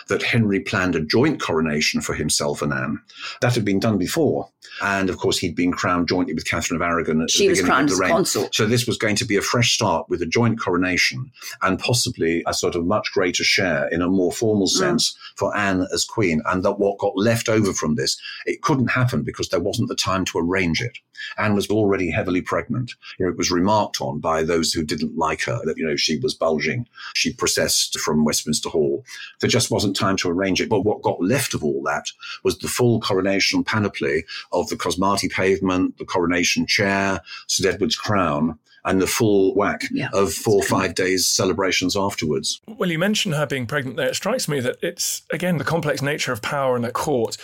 [0.08, 3.00] that Henry planned a joint coronation for himself and Anne.
[3.42, 4.50] That had been done before.
[4.82, 7.60] And of course, he'd been crowned jointly with Catherine of Aragon at She the was
[7.60, 8.12] beginning crowned of as the reign.
[8.12, 8.56] consort.
[8.56, 11.32] So this was going to be a fresh start with a joint coronation
[11.62, 14.78] and possibly a sort of much greater share in a more formal Mm.
[14.78, 16.42] sense for Anne as queen.
[16.46, 19.96] And that what got left over from this, it couldn't happen because there wasn't the
[19.96, 20.98] time to arrange it.
[21.38, 22.94] Anne was already heavily pregnant.
[23.18, 25.96] You know, it was remarked on by those who didn't like her that, you know,
[25.96, 26.88] she was bulging.
[27.16, 29.04] She processed from Westminster Hall.
[29.40, 30.70] There just wasn't time to arrange it.
[30.70, 32.06] But what got left of all that
[32.44, 37.74] was the full coronation panoply of the Cosmati pavement, the coronation chair, St.
[37.74, 40.10] Edward's crown, and the full whack Yeah.
[40.14, 42.62] of four or five days celebrations afterwards.
[42.68, 44.10] Well, you mentioned her being pregnant there.
[44.10, 47.36] It strikes me that it's, again, the complex nature of power in a court.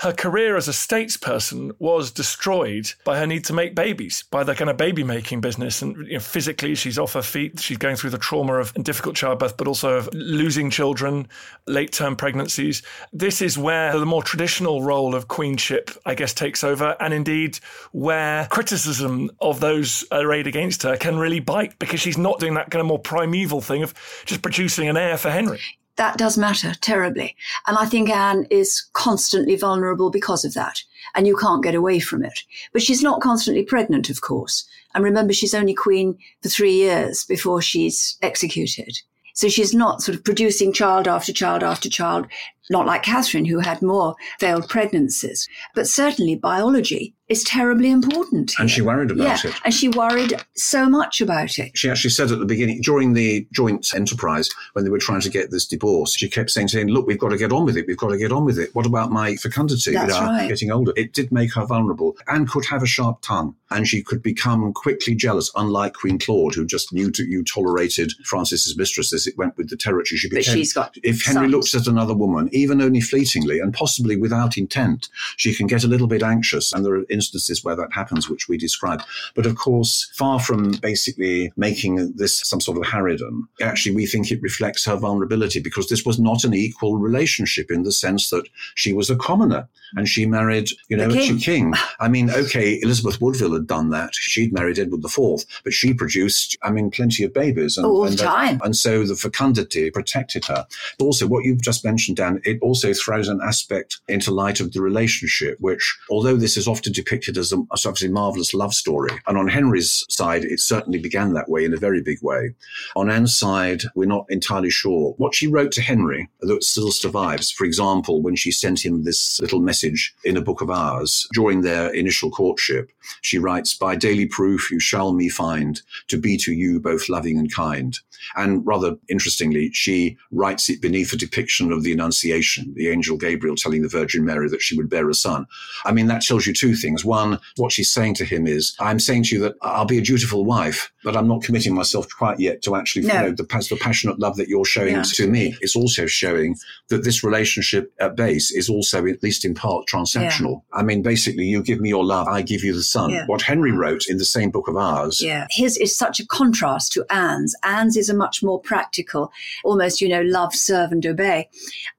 [0.00, 4.54] Her career as a statesperson was destroyed by her need to make babies, by the
[4.54, 5.80] kind of baby making business.
[5.80, 7.60] And you know, physically, she's off her feet.
[7.60, 11.28] She's going through the trauma of difficult childbirth, but also of losing children,
[11.68, 12.82] late term pregnancies.
[13.12, 16.96] This is where the more traditional role of queenship, I guess, takes over.
[16.98, 17.60] And indeed,
[17.92, 22.70] where criticism of those arrayed against her can really bite because she's not doing that
[22.70, 25.60] kind of more primeval thing of just producing an heir for Henry.
[25.96, 27.36] That does matter terribly.
[27.66, 30.82] And I think Anne is constantly vulnerable because of that.
[31.14, 32.40] And you can't get away from it.
[32.72, 34.66] But she's not constantly pregnant, of course.
[34.94, 38.98] And remember, she's only queen for three years before she's executed.
[39.34, 42.26] So she's not sort of producing child after child after child,
[42.70, 45.48] not like Catherine, who had more failed pregnancies.
[45.74, 48.52] But certainly biology is terribly important.
[48.58, 49.54] And she worried about yeah, it.
[49.64, 51.76] And she worried so much about it.
[51.76, 55.30] She actually said at the beginning, during the joint enterprise, when they were trying to
[55.30, 57.76] get this divorce, she kept saying to him, look, we've got to get on with
[57.76, 57.86] it.
[57.86, 58.74] We've got to get on with it.
[58.74, 59.92] What about my fecundity?
[59.92, 60.48] That's You know, right.
[60.48, 60.92] Getting older.
[60.94, 62.16] It did make her vulnerable.
[62.28, 66.54] Anne could have a sharp tongue and she could become quickly jealous, unlike Queen Claude,
[66.54, 70.18] who just knew to, you tolerated Francis's mistress as it went with the territory.
[70.18, 71.52] She But became, she's got if Henry sons.
[71.52, 75.88] looks at another woman, even only fleetingly and possibly without intent, she can get a
[75.88, 76.72] little bit anxious.
[76.72, 79.02] And there are instances where that happens, which we describe.
[79.34, 84.30] But of course, far from basically making this some sort of harridan, actually, we think
[84.30, 88.48] it reflects her vulnerability because this was not an equal relationship in the sense that
[88.74, 91.38] she was a commoner and she married, you know, a king.
[91.38, 91.74] king.
[92.00, 94.14] I mean, okay, Elizabeth Woodville had done that.
[94.14, 97.76] She'd married Edward IV, but she produced, I mean, plenty of babies.
[97.76, 98.60] And, All the and time.
[98.64, 100.66] and so the fecundity protected her.
[100.98, 104.72] But also, what you've just mentioned, Dan, it also throws an aspect into light of
[104.72, 109.10] the relationship, which, although this is often depicted as a, a obviously marvelous love story,
[109.26, 112.54] and on Henry's side, it certainly began that way in a very big way.
[112.96, 115.14] On Anne's side, we're not entirely sure.
[115.18, 119.40] What she wrote to Henry that still survives, for example, when she sent him this
[119.40, 124.26] little message in a book of hours during their initial courtship, she writes, By daily
[124.26, 127.98] proof you shall me find to be to you both loving and kind.
[128.36, 132.31] And rather interestingly, she writes it beneath a depiction of the Annunciation,
[132.74, 135.46] the angel Gabriel telling the Virgin Mary that she would bear a son.
[135.84, 137.04] I mean, that tells you two things.
[137.04, 140.02] One, what she's saying to him is, I'm saying to you that I'll be a
[140.02, 143.14] dutiful wife, but I'm not committing myself quite yet to actually no.
[143.14, 145.02] you know, the, the passionate love that you're showing yeah.
[145.02, 145.56] to me.
[145.60, 146.56] It's also showing
[146.88, 150.62] that this relationship at base is also, at least in part, transactional.
[150.72, 150.80] Yeah.
[150.80, 153.10] I mean, basically, you give me your love, I give you the son.
[153.10, 153.26] Yeah.
[153.26, 155.20] What Henry wrote in the same book of hours.
[155.20, 155.46] Yeah.
[155.50, 157.54] His is such a contrast to Anne's.
[157.62, 159.32] Anne's is a much more practical,
[159.64, 161.48] almost, you know, love, serve, and obey.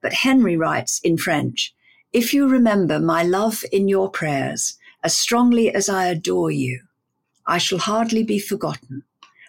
[0.00, 1.74] But Henry writes in French,
[2.14, 6.80] if you remember my love in your prayers as strongly as I adore you,
[7.46, 9.02] I shall hardly be forgotten,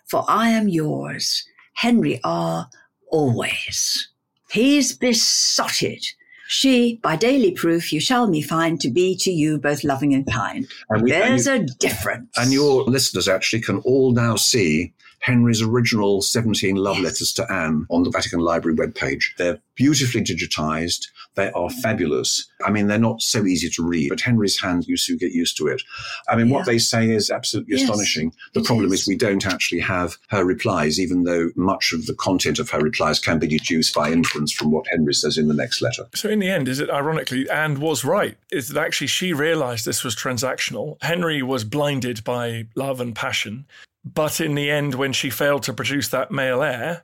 [0.05, 2.69] for I am yours, Henry R.
[3.09, 4.09] Always.
[4.51, 6.03] He's besotted
[6.47, 10.31] she, by daily proof, you shall me find to be to you both loving and
[10.31, 10.67] kind.
[10.89, 12.29] And we, There's and you, a difference.
[12.37, 14.93] And your listeners actually can all now see
[15.25, 19.23] Henry's original 17 love letters to Anne on the Vatican Library webpage.
[19.39, 21.07] They're beautifully digitized.
[21.33, 22.47] They are fabulous.
[22.63, 25.57] I mean, they're not so easy to read, but Henry's hand, you to get used
[25.57, 25.81] to it.
[26.29, 26.53] I mean, yeah.
[26.53, 28.33] what they say is absolutely yes, astonishing.
[28.53, 29.01] The problem is.
[29.01, 32.79] is we don't actually have her replies, even though much of the content of her
[32.79, 36.05] replies can be deduced by inference from what Henry says in the next letter.
[36.13, 38.37] So, in the end, is it ironically, Anne was right?
[38.51, 41.01] Is that actually she realized this was transactional?
[41.01, 43.65] Henry was blinded by love and passion.
[44.05, 47.03] But in the end, when she failed to produce that male heir,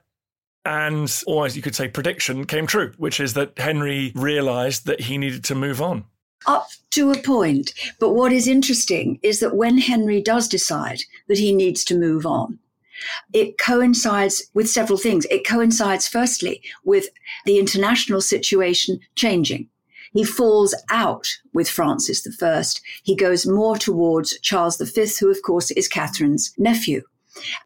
[0.64, 5.00] and or as you could say prediction came true, which is that Henry realized that
[5.00, 6.04] he needed to move on.
[6.46, 7.72] Up to a point.
[7.98, 12.24] But what is interesting is that when Henry does decide that he needs to move
[12.26, 12.58] on,
[13.32, 15.24] it coincides with several things.
[15.26, 17.08] It coincides, firstly, with
[17.44, 19.68] the international situation changing.
[20.12, 22.62] He falls out with Francis I.
[23.02, 27.02] He goes more towards Charles V, who, of course, is Catherine's nephew.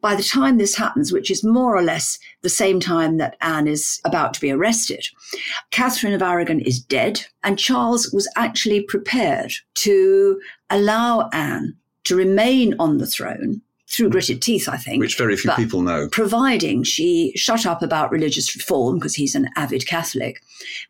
[0.01, 3.67] By the time this happens, which is more or less the same time that Anne
[3.67, 5.05] is about to be arrested,
[5.73, 10.41] Catherine of Aragon is dead, and Charles was actually prepared to
[10.71, 15.01] allow Anne to remain on the throne through gritted teeth, I think.
[15.01, 16.09] Which very few people know.
[16.11, 20.41] Providing she shut up about religious reform, because he's an avid Catholic,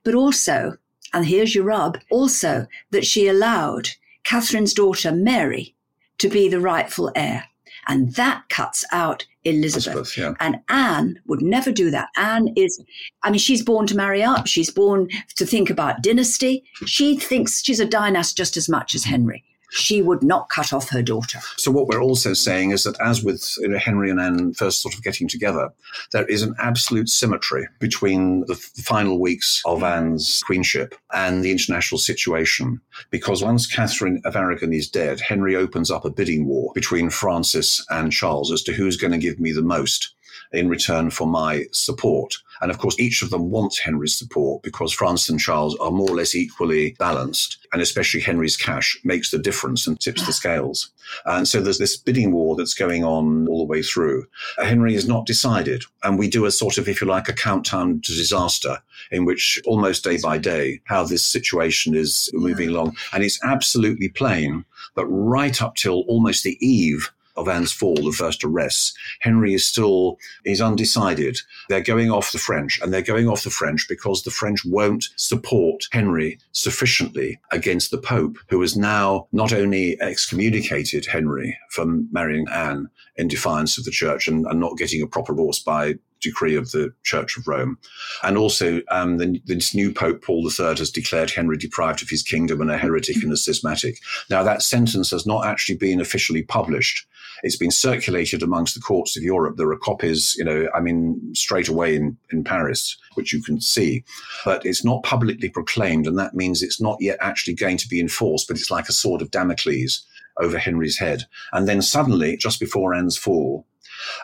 [0.05, 0.77] but also
[1.13, 3.89] and here's your rub, also that she allowed
[4.25, 5.75] Catherine's daughter Mary
[6.19, 7.45] to be the rightful heir.
[7.89, 9.95] And that cuts out Elizabeth.
[9.95, 10.35] Elizabeth yeah.
[10.41, 12.09] And Anne would never do that.
[12.17, 12.83] Anne is,
[13.23, 14.49] I mean, she's born to marry up.
[14.49, 16.65] She's born to think about dynasty.
[16.85, 20.91] She thinks she's a dynast just as much as Henry she would not cut off
[20.91, 21.41] her daughter.
[21.57, 25.03] So what we're also saying is that as with Henry and Anne first sort of
[25.03, 25.71] getting together,
[26.12, 31.99] there is an absolute symmetry between the final weeks of Anne's queenship and the international
[31.99, 32.81] situation.
[33.11, 37.85] Because once Catherine of Aragon is dead, Henry opens up a bidding war between Francis
[37.91, 40.14] and Charles as to who's going to give me the most
[40.53, 42.37] in return for my support.
[42.61, 46.11] And of course, each of them wants Henry's support because France and Charles are more
[46.11, 47.59] or less equally balanced.
[47.73, 50.91] And especially Henry's cash makes the difference and tips the scales.
[51.27, 54.27] And so there's this bidding war that's going on all the way through.
[54.59, 55.85] Henry is not decided.
[56.03, 58.79] And we do a sort of, if you like, a countdown to disaster
[59.11, 62.97] in which almost day by day, how this situation is moving along.
[63.13, 68.12] And it's absolutely plain that right up till almost the eve of Anne's fall, the
[68.12, 71.39] first arrests, Henry is still is undecided.
[71.68, 75.09] They're going off the French, and they're going off the French because the French won't
[75.16, 82.47] support Henry sufficiently against the Pope, who has now not only excommunicated Henry from marrying
[82.53, 86.57] Anne in defiance of the Church and, and not getting a proper divorce by decree
[86.57, 87.79] of the Church of Rome.
[88.23, 92.23] And also, um, the, this new Pope Paul III has declared Henry deprived of his
[92.23, 93.99] kingdom and a heretic and a schismatic.
[94.31, 97.07] Now, that sentence has not actually been officially published.
[97.43, 99.57] It's been circulated amongst the courts of Europe.
[99.57, 103.61] There are copies, you know, I mean, straight away in, in Paris, which you can
[103.61, 104.05] see,
[104.45, 106.07] but it's not publicly proclaimed.
[106.07, 108.93] And that means it's not yet actually going to be enforced, but it's like a
[108.93, 110.07] sword of Damocles
[110.39, 111.25] over Henry's head.
[111.53, 113.67] And then suddenly, just before Anne's fall,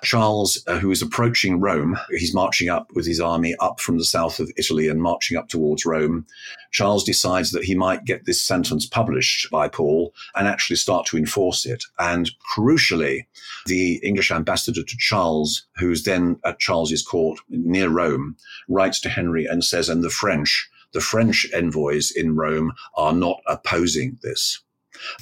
[0.03, 4.05] Charles, uh, who is approaching Rome, he's marching up with his army up from the
[4.05, 6.27] south of Italy and marching up towards Rome.
[6.73, 11.17] Charles decides that he might get this sentence published by Paul and actually start to
[11.17, 11.85] enforce it.
[11.99, 13.27] And crucially,
[13.67, 18.37] the English ambassador to Charles, who's then at Charles's court near Rome,
[18.69, 23.41] writes to Henry and says, and the French the French envoys in Rome are not
[23.47, 24.63] opposing this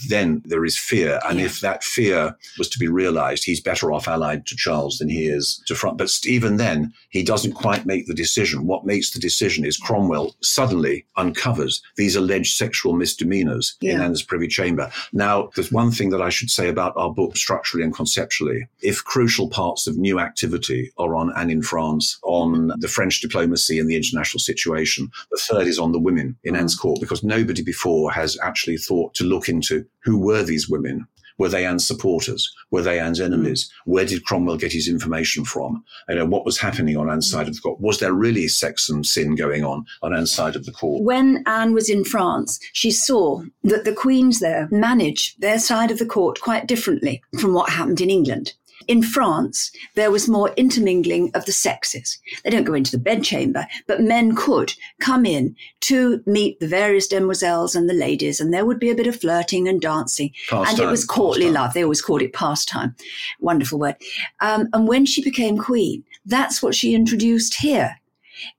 [0.09, 1.21] then there is fear.
[1.29, 1.47] And yeah.
[1.47, 5.27] if that fear was to be realized, he's better off allied to Charles than he
[5.27, 5.97] is to France.
[5.99, 8.67] But even then, he doesn't quite make the decision.
[8.67, 13.95] What makes the decision is Cromwell suddenly uncovers these alleged sexual misdemeanors yeah.
[13.95, 14.91] in Anne's privy chamber.
[15.13, 18.69] Now, there's one thing that I should say about our book structurally and conceptually.
[18.83, 23.79] If crucial parts of new activity are on Anne in France, on the French diplomacy
[23.79, 26.59] and the international situation, the third is on the women in mm.
[26.59, 29.70] Anne's court, because nobody before has actually thought to look into
[30.05, 31.07] who were these women?
[31.41, 32.55] Were they Anne's supporters?
[32.71, 33.25] Were they Anne's mm.
[33.25, 33.73] enemies?
[33.87, 35.83] Where did Cromwell get his information from?
[36.07, 37.33] You know, what was happening on Anne's mm.
[37.33, 37.81] side of the court?
[37.81, 41.03] Was there really sex and sin going on on Anne's side of the court?
[41.03, 45.99] When Anne was in France, she saw that the queens there managed their side of
[45.99, 48.53] the court quite differently from what happened in England.
[48.89, 52.19] In France, there was more intermingling of the sexes.
[52.43, 57.07] They don't go into the bedchamber, but men could come in to meet the various
[57.07, 60.33] demoiselles and the ladies, and there would be a bit of flirting and dancing.
[60.49, 61.63] Pastime, and it was courtly pastime.
[61.63, 61.75] love.
[61.75, 62.95] They always called it pastime.
[63.39, 63.97] Wonderful word.
[64.41, 68.00] Um, and when she became queen, that's what she introduced here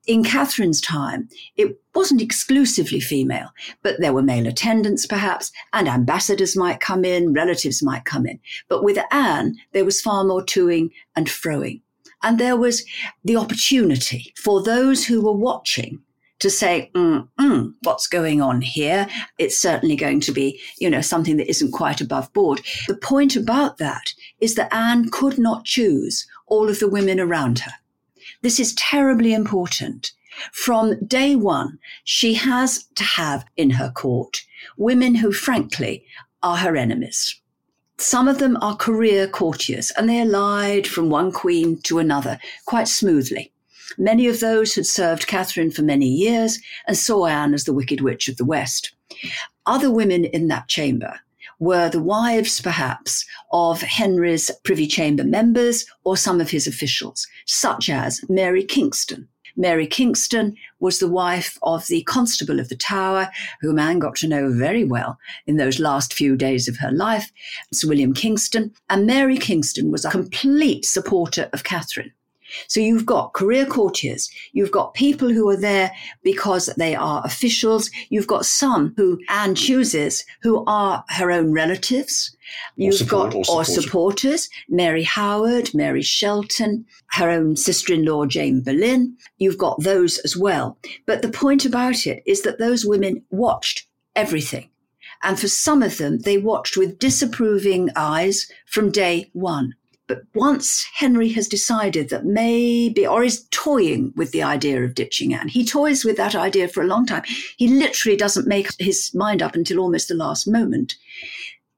[0.08, 3.50] in Catherine's time, it wasn't exclusively female,
[3.84, 8.40] but there were male attendants perhaps, and ambassadors might come in, relatives might come in.
[8.68, 11.82] But with Anne, there was far more toing and froing.
[12.24, 12.86] And there was
[13.24, 16.02] the opportunity for those who were watching
[16.42, 19.08] to say, mm, what's going on here?
[19.38, 22.62] It's certainly going to be, you know, something that isn't quite above board.
[22.88, 27.60] The point about that is that Anne could not choose all of the women around
[27.60, 27.72] her.
[28.42, 30.12] This is terribly important.
[30.52, 34.44] From day one, she has to have in her court
[34.78, 36.06] women who, frankly,
[36.42, 37.40] are her enemies.
[37.98, 42.88] Some of them are career courtiers and they allied from one queen to another quite
[42.88, 43.52] smoothly.
[43.98, 48.02] Many of those had served Catherine for many years and saw Anne as the Wicked
[48.02, 48.94] Witch of the West.
[49.68, 51.20] Other women in that chamber
[51.62, 57.88] were the wives, perhaps, of Henry's Privy Chamber members or some of his officials, such
[57.88, 59.28] as Mary Kingston.
[59.56, 63.30] Mary Kingston was the wife of the Constable of the Tower,
[63.62, 67.32] whom Anne got to know very well in those last few days of her life,
[67.72, 68.74] Sir William Kingston.
[68.90, 72.12] And Mary Kingston was a complete supporter of Catherine.
[72.68, 75.92] So you've got career courtiers, you've got people who are there
[76.24, 82.36] because they are officials, you've got some who Anne chooses who are her own relatives.
[82.76, 89.16] You've support, got or, or supporters, Mary Howard, Mary Shelton, her own sister-in-law Jane Boleyn.
[89.38, 90.78] You've got those as well.
[91.06, 94.70] But the point about it is that those women watched everything.
[95.24, 99.76] And for some of them, they watched with disapproving eyes from day one.
[100.12, 105.34] But once Henry has decided that maybe, or is toying with the idea of ditching
[105.34, 107.24] Anne, he toys with that idea for a long time.
[107.56, 110.96] He literally doesn't make his mind up until almost the last moment.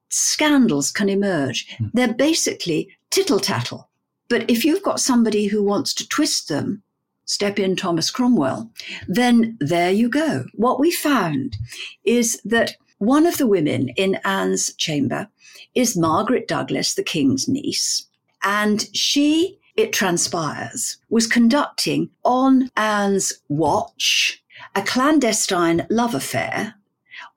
[0.10, 1.68] Scandals can emerge.
[1.78, 1.92] Mm.
[1.94, 3.92] They're basically tittle tattle.
[4.30, 6.82] But if you've got somebody who wants to twist them,
[7.26, 8.72] step in Thomas Cromwell,
[9.08, 10.46] then there you go.
[10.56, 11.56] What we found
[12.04, 15.30] is that one of the women in Anne's chamber
[15.76, 18.08] is Margaret Douglas, the king's niece.
[18.44, 24.44] And she, it transpires, was conducting on Anne's watch
[24.76, 26.76] a clandestine love affair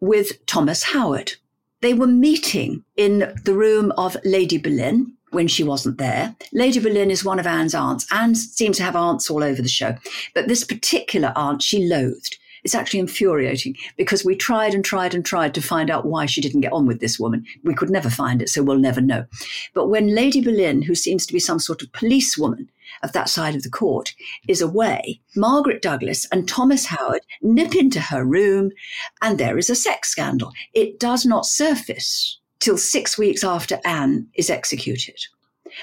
[0.00, 1.32] with Thomas Howard.
[1.80, 6.34] They were meeting in the room of Lady Boleyn when she wasn't there.
[6.52, 8.06] Lady Boleyn is one of Anne's aunts.
[8.10, 9.94] Anne seems to have aunts all over the show,
[10.34, 12.38] but this particular aunt she loathed.
[12.66, 16.40] It's actually infuriating because we tried and tried and tried to find out why she
[16.40, 17.46] didn't get on with this woman.
[17.62, 19.24] We could never find it, so we'll never know.
[19.72, 22.68] But when Lady Boleyn, who seems to be some sort of policewoman
[23.04, 24.16] of that side of the court,
[24.48, 28.72] is away, Margaret Douglas and Thomas Howard nip into her room,
[29.22, 30.52] and there is a sex scandal.
[30.74, 35.20] It does not surface till six weeks after Anne is executed.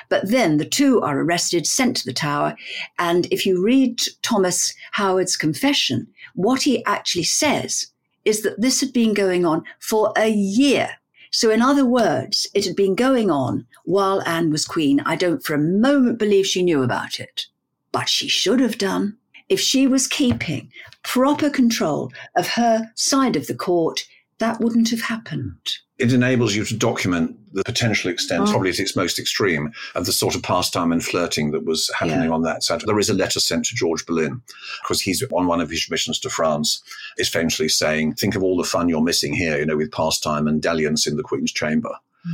[0.10, 2.56] But then the two are arrested, sent to the tower.
[3.00, 7.88] And if you read Thomas Howard's confession, what he actually says
[8.26, 10.90] is that this had been going on for a year.
[11.32, 15.00] So, in other words, it had been going on while Anne was queen.
[15.06, 17.48] I don't for a moment believe she knew about it,
[17.92, 19.18] but she should have done.
[19.50, 20.72] If she was keeping
[21.04, 24.06] proper control of her side of the court,
[24.38, 28.52] that wouldn't have happened it enables you to document the potential extent, oh.
[28.52, 32.30] probably at its most extreme, of the sort of pastime and flirting that was happening
[32.30, 32.36] yeah.
[32.36, 32.82] on that side.
[32.82, 34.42] There is a letter sent to George Boleyn
[34.82, 36.82] because he's on one of his missions to France,
[37.18, 40.48] is famously saying, Think of all the fun you're missing here, you know, with pastime
[40.48, 41.92] and dalliance in the Queen's chamber.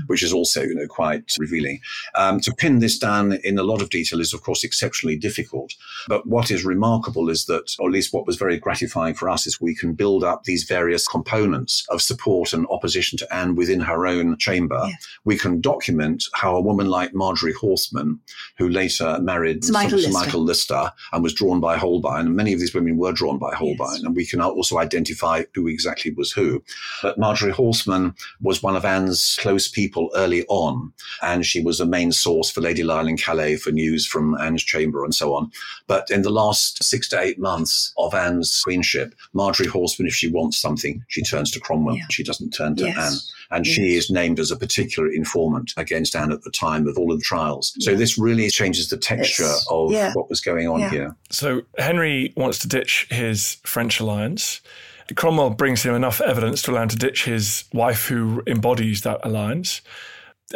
[0.07, 1.81] Which is also, you know, quite revealing.
[2.15, 5.73] Um, to pin this down in a lot of detail is, of course, exceptionally difficult.
[6.07, 9.47] But what is remarkable is that, or at least what was very gratifying for us,
[9.47, 13.79] is we can build up these various components of support and opposition to Anne within
[13.81, 14.81] her own chamber.
[14.83, 14.95] Yeah.
[15.25, 18.19] We can document how a woman like Marjorie Horseman,
[18.57, 20.13] who later married Sir Michael, Lister.
[20.13, 23.55] Michael Lister and was drawn by Holbein, and many of these women were drawn by
[23.55, 24.03] Holbein, yes.
[24.03, 26.63] and we can also identify who exactly was who.
[27.01, 29.78] But Marjorie Horseman was one of Anne's close people
[30.15, 34.05] early on, and she was a main source for Lady Lisle in Calais for news
[34.05, 35.51] from Anne's chamber and so on.
[35.87, 40.29] But in the last six to eight months of Anne's queenship, Marjorie Horseman, if she
[40.29, 41.97] wants something, she turns to Cromwell.
[41.97, 42.05] Yeah.
[42.09, 42.97] She doesn't turn to yes.
[42.97, 43.57] Anne.
[43.57, 43.75] And yes.
[43.75, 47.19] she is named as a particular informant against Anne at the time of all of
[47.19, 47.73] the trials.
[47.79, 50.13] So this really changes the texture it's, of yeah.
[50.13, 51.15] what was going on here.
[51.31, 54.61] So Henry wants to ditch his French alliance.
[55.15, 59.19] Cromwell brings him enough evidence to allow him to ditch his wife, who embodies that
[59.23, 59.81] alliance.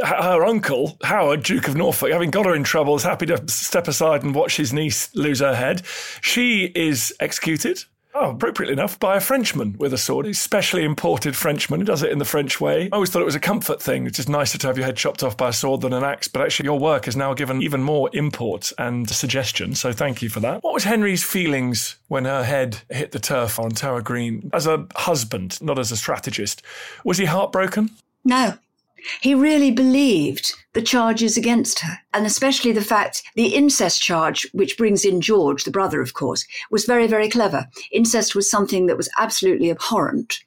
[0.03, 3.87] Her uncle, Howard, Duke of Norfolk, having got her in trouble, is happy to step
[3.87, 5.83] aside and watch his niece lose her head.
[6.21, 7.83] She is executed
[8.15, 10.27] Oh, appropriately enough, by a Frenchman with a sword.
[10.27, 12.83] He's specially imported Frenchman who does it in the French way.
[12.85, 14.05] I always thought it was a comfort thing.
[14.05, 16.27] It's just nicer to have your head chopped off by a sword than an axe.
[16.27, 19.73] But actually, your work has now given even more import and suggestion.
[19.73, 20.63] So thank you for that.
[20.63, 24.51] What was Henry's feelings when her head hit the turf on Tower Green?
[24.53, 26.61] As a husband, not as a strategist,
[27.03, 27.89] was he heartbroken?
[28.23, 28.57] No.
[29.21, 34.77] He really believed the charges against her, and especially the fact the incest charge, which
[34.77, 37.67] brings in George, the brother, of course, was very, very clever.
[37.91, 40.39] Incest was something that was absolutely abhorrent.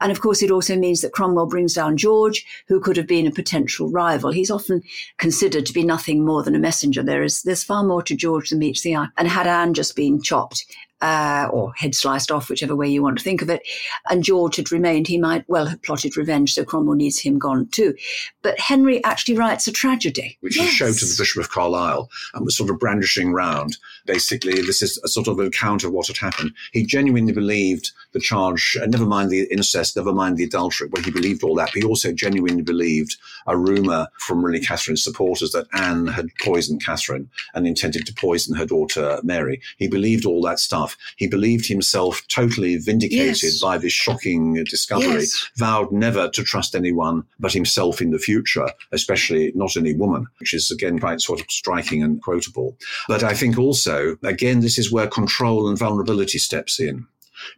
[0.00, 3.26] And of course, it also means that Cromwell brings down George, who could have been
[3.26, 4.30] a potential rival.
[4.30, 4.82] He's often
[5.18, 7.02] considered to be nothing more than a messenger.
[7.02, 9.08] There is, there's far more to George than meets the eye.
[9.18, 10.64] And had Anne just been chopped,
[11.00, 13.62] uh, or head sliced off, whichever way you want to think of it,
[14.08, 17.68] and George had remained, he might well have plotted revenge, so Cromwell needs him gone
[17.68, 17.94] too.
[18.42, 20.38] But Henry actually writes a tragedy.
[20.40, 20.70] Which yes.
[20.70, 23.76] he showed to the Bishop of Carlisle and was sort of brandishing round.
[24.06, 26.52] Basically, this is a sort of account of what had happened.
[26.72, 31.02] He genuinely believed the charge, uh, never mind the incest, never mind the adultery, well,
[31.02, 33.16] he believed all that, but he also genuinely believed
[33.46, 38.56] a rumour from really Catherine's supporters that Anne had poisoned Catherine and intended to poison
[38.56, 39.60] her daughter Mary.
[39.76, 40.96] He believed all that stuff enough.
[41.16, 43.60] He believed himself totally vindicated yes.
[43.60, 45.50] by this shocking discovery, yes.
[45.56, 50.54] vowed never to trust anyone but himself in the future, especially not any woman, which
[50.54, 52.76] is again quite sort of striking and quotable.
[53.08, 57.06] But I think also, again, this is where control and vulnerability steps in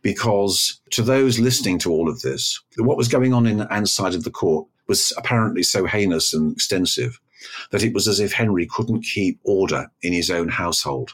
[0.03, 4.15] because to those listening to all of this, what was going on in Anne's side
[4.15, 7.21] of the court was apparently so heinous and extensive
[7.71, 11.13] that it was as if Henry couldn't keep order in his own household.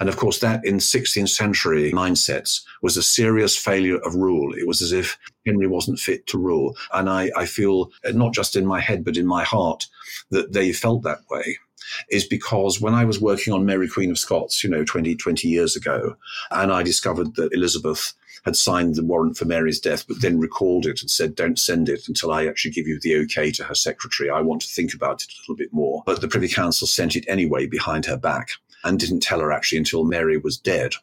[0.00, 4.54] And of course, that in 16th century mindsets was a serious failure of rule.
[4.54, 6.76] It was as if Henry wasn't fit to rule.
[6.92, 9.86] And I, I feel, uh, not just in my head, but in my heart,
[10.30, 11.58] that they felt that way
[12.10, 15.48] is because when I was working on Mary Queen of Scots, you know, 20, 20
[15.48, 16.16] years ago,
[16.50, 18.14] and I discovered that Elizabeth
[18.44, 21.88] had signed the warrant for Mary's death, but then recalled it and said, don't send
[21.88, 24.30] it until I actually give you the okay to her secretary.
[24.30, 26.02] I want to think about it a little bit more.
[26.06, 28.50] But the Privy Council sent it anyway behind her back
[28.84, 30.94] and didn't tell her actually until Mary was dead.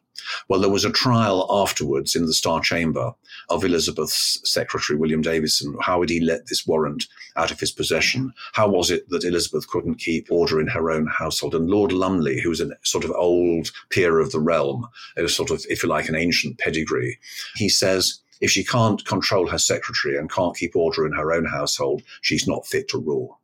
[0.47, 3.13] Well, there was a trial afterwards in the Star Chamber
[3.49, 5.75] of Elizabeth's secretary, William Davison.
[5.81, 7.05] How had he let this warrant
[7.35, 8.33] out of his possession?
[8.53, 11.55] How was it that Elizabeth couldn't keep order in her own household?
[11.55, 15.51] And Lord Lumley, who was a sort of old peer of the realm, a sort
[15.51, 17.17] of, if you like, an ancient pedigree,
[17.55, 21.45] he says, if she can't control her secretary and can't keep order in her own
[21.45, 23.38] household, she's not fit to rule.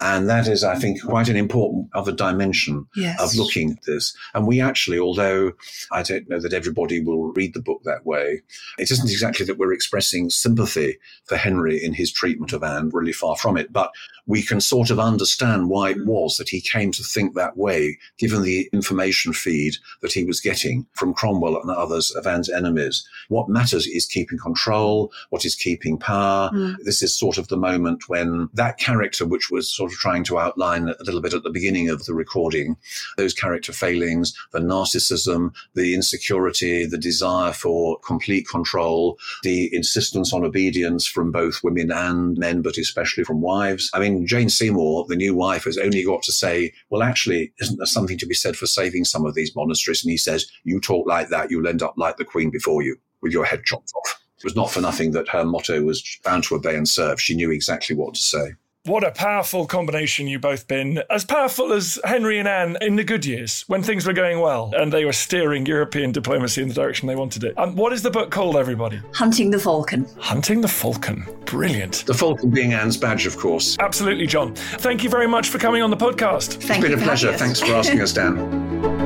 [0.00, 3.18] And that is, I think, quite an important other dimension yes.
[3.20, 4.14] of looking at this.
[4.34, 5.52] And we actually, although
[5.90, 8.42] I don't know that everybody will read the book that way,
[8.78, 13.12] it isn't exactly that we're expressing sympathy for Henry in his treatment of Anne, really
[13.12, 13.72] far from it.
[13.72, 13.90] But
[14.26, 17.96] we can sort of understand why it was that he came to think that way,
[18.18, 23.06] given the information feed that he was getting from Cromwell and others of Anne's enemies.
[23.28, 26.50] What matters is keeping control, what is keeping power.
[26.52, 26.76] Mm.
[26.84, 30.38] This is sort of the moment when that character, which was sort of trying to
[30.38, 32.76] outline a little bit at the beginning of the recording,
[33.16, 40.44] those character failings, the narcissism, the insecurity, the desire for complete control, the insistence on
[40.44, 43.90] obedience from both women and men, but especially from wives.
[43.94, 47.78] I mean, Jane Seymour, the new wife, has only got to say, well, actually, isn't
[47.78, 50.04] there something to be said for saving some of these monasteries?
[50.04, 52.96] And he says, you talk like that, you'll end up like the queen before you
[53.22, 54.20] with your head chopped off.
[54.38, 57.20] It was not for nothing that her motto was bound to obey and serve.
[57.20, 58.54] She knew exactly what to say.
[58.86, 61.02] What a powerful combination you both been.
[61.10, 64.72] As powerful as Henry and Anne in the good years, when things were going well
[64.76, 67.58] and they were steering European diplomacy in the direction they wanted it.
[67.58, 69.00] Um, what is the book called, everybody?
[69.12, 70.06] Hunting the Falcon.
[70.20, 71.26] Hunting the Falcon.
[71.46, 72.04] Brilliant.
[72.06, 73.76] The Falcon being Anne's badge, of course.
[73.80, 74.54] Absolutely, John.
[74.54, 76.54] Thank you very much for coming on the podcast.
[76.62, 77.32] Thank it's been you a pleasure.
[77.32, 79.02] Thanks for asking us, Dan.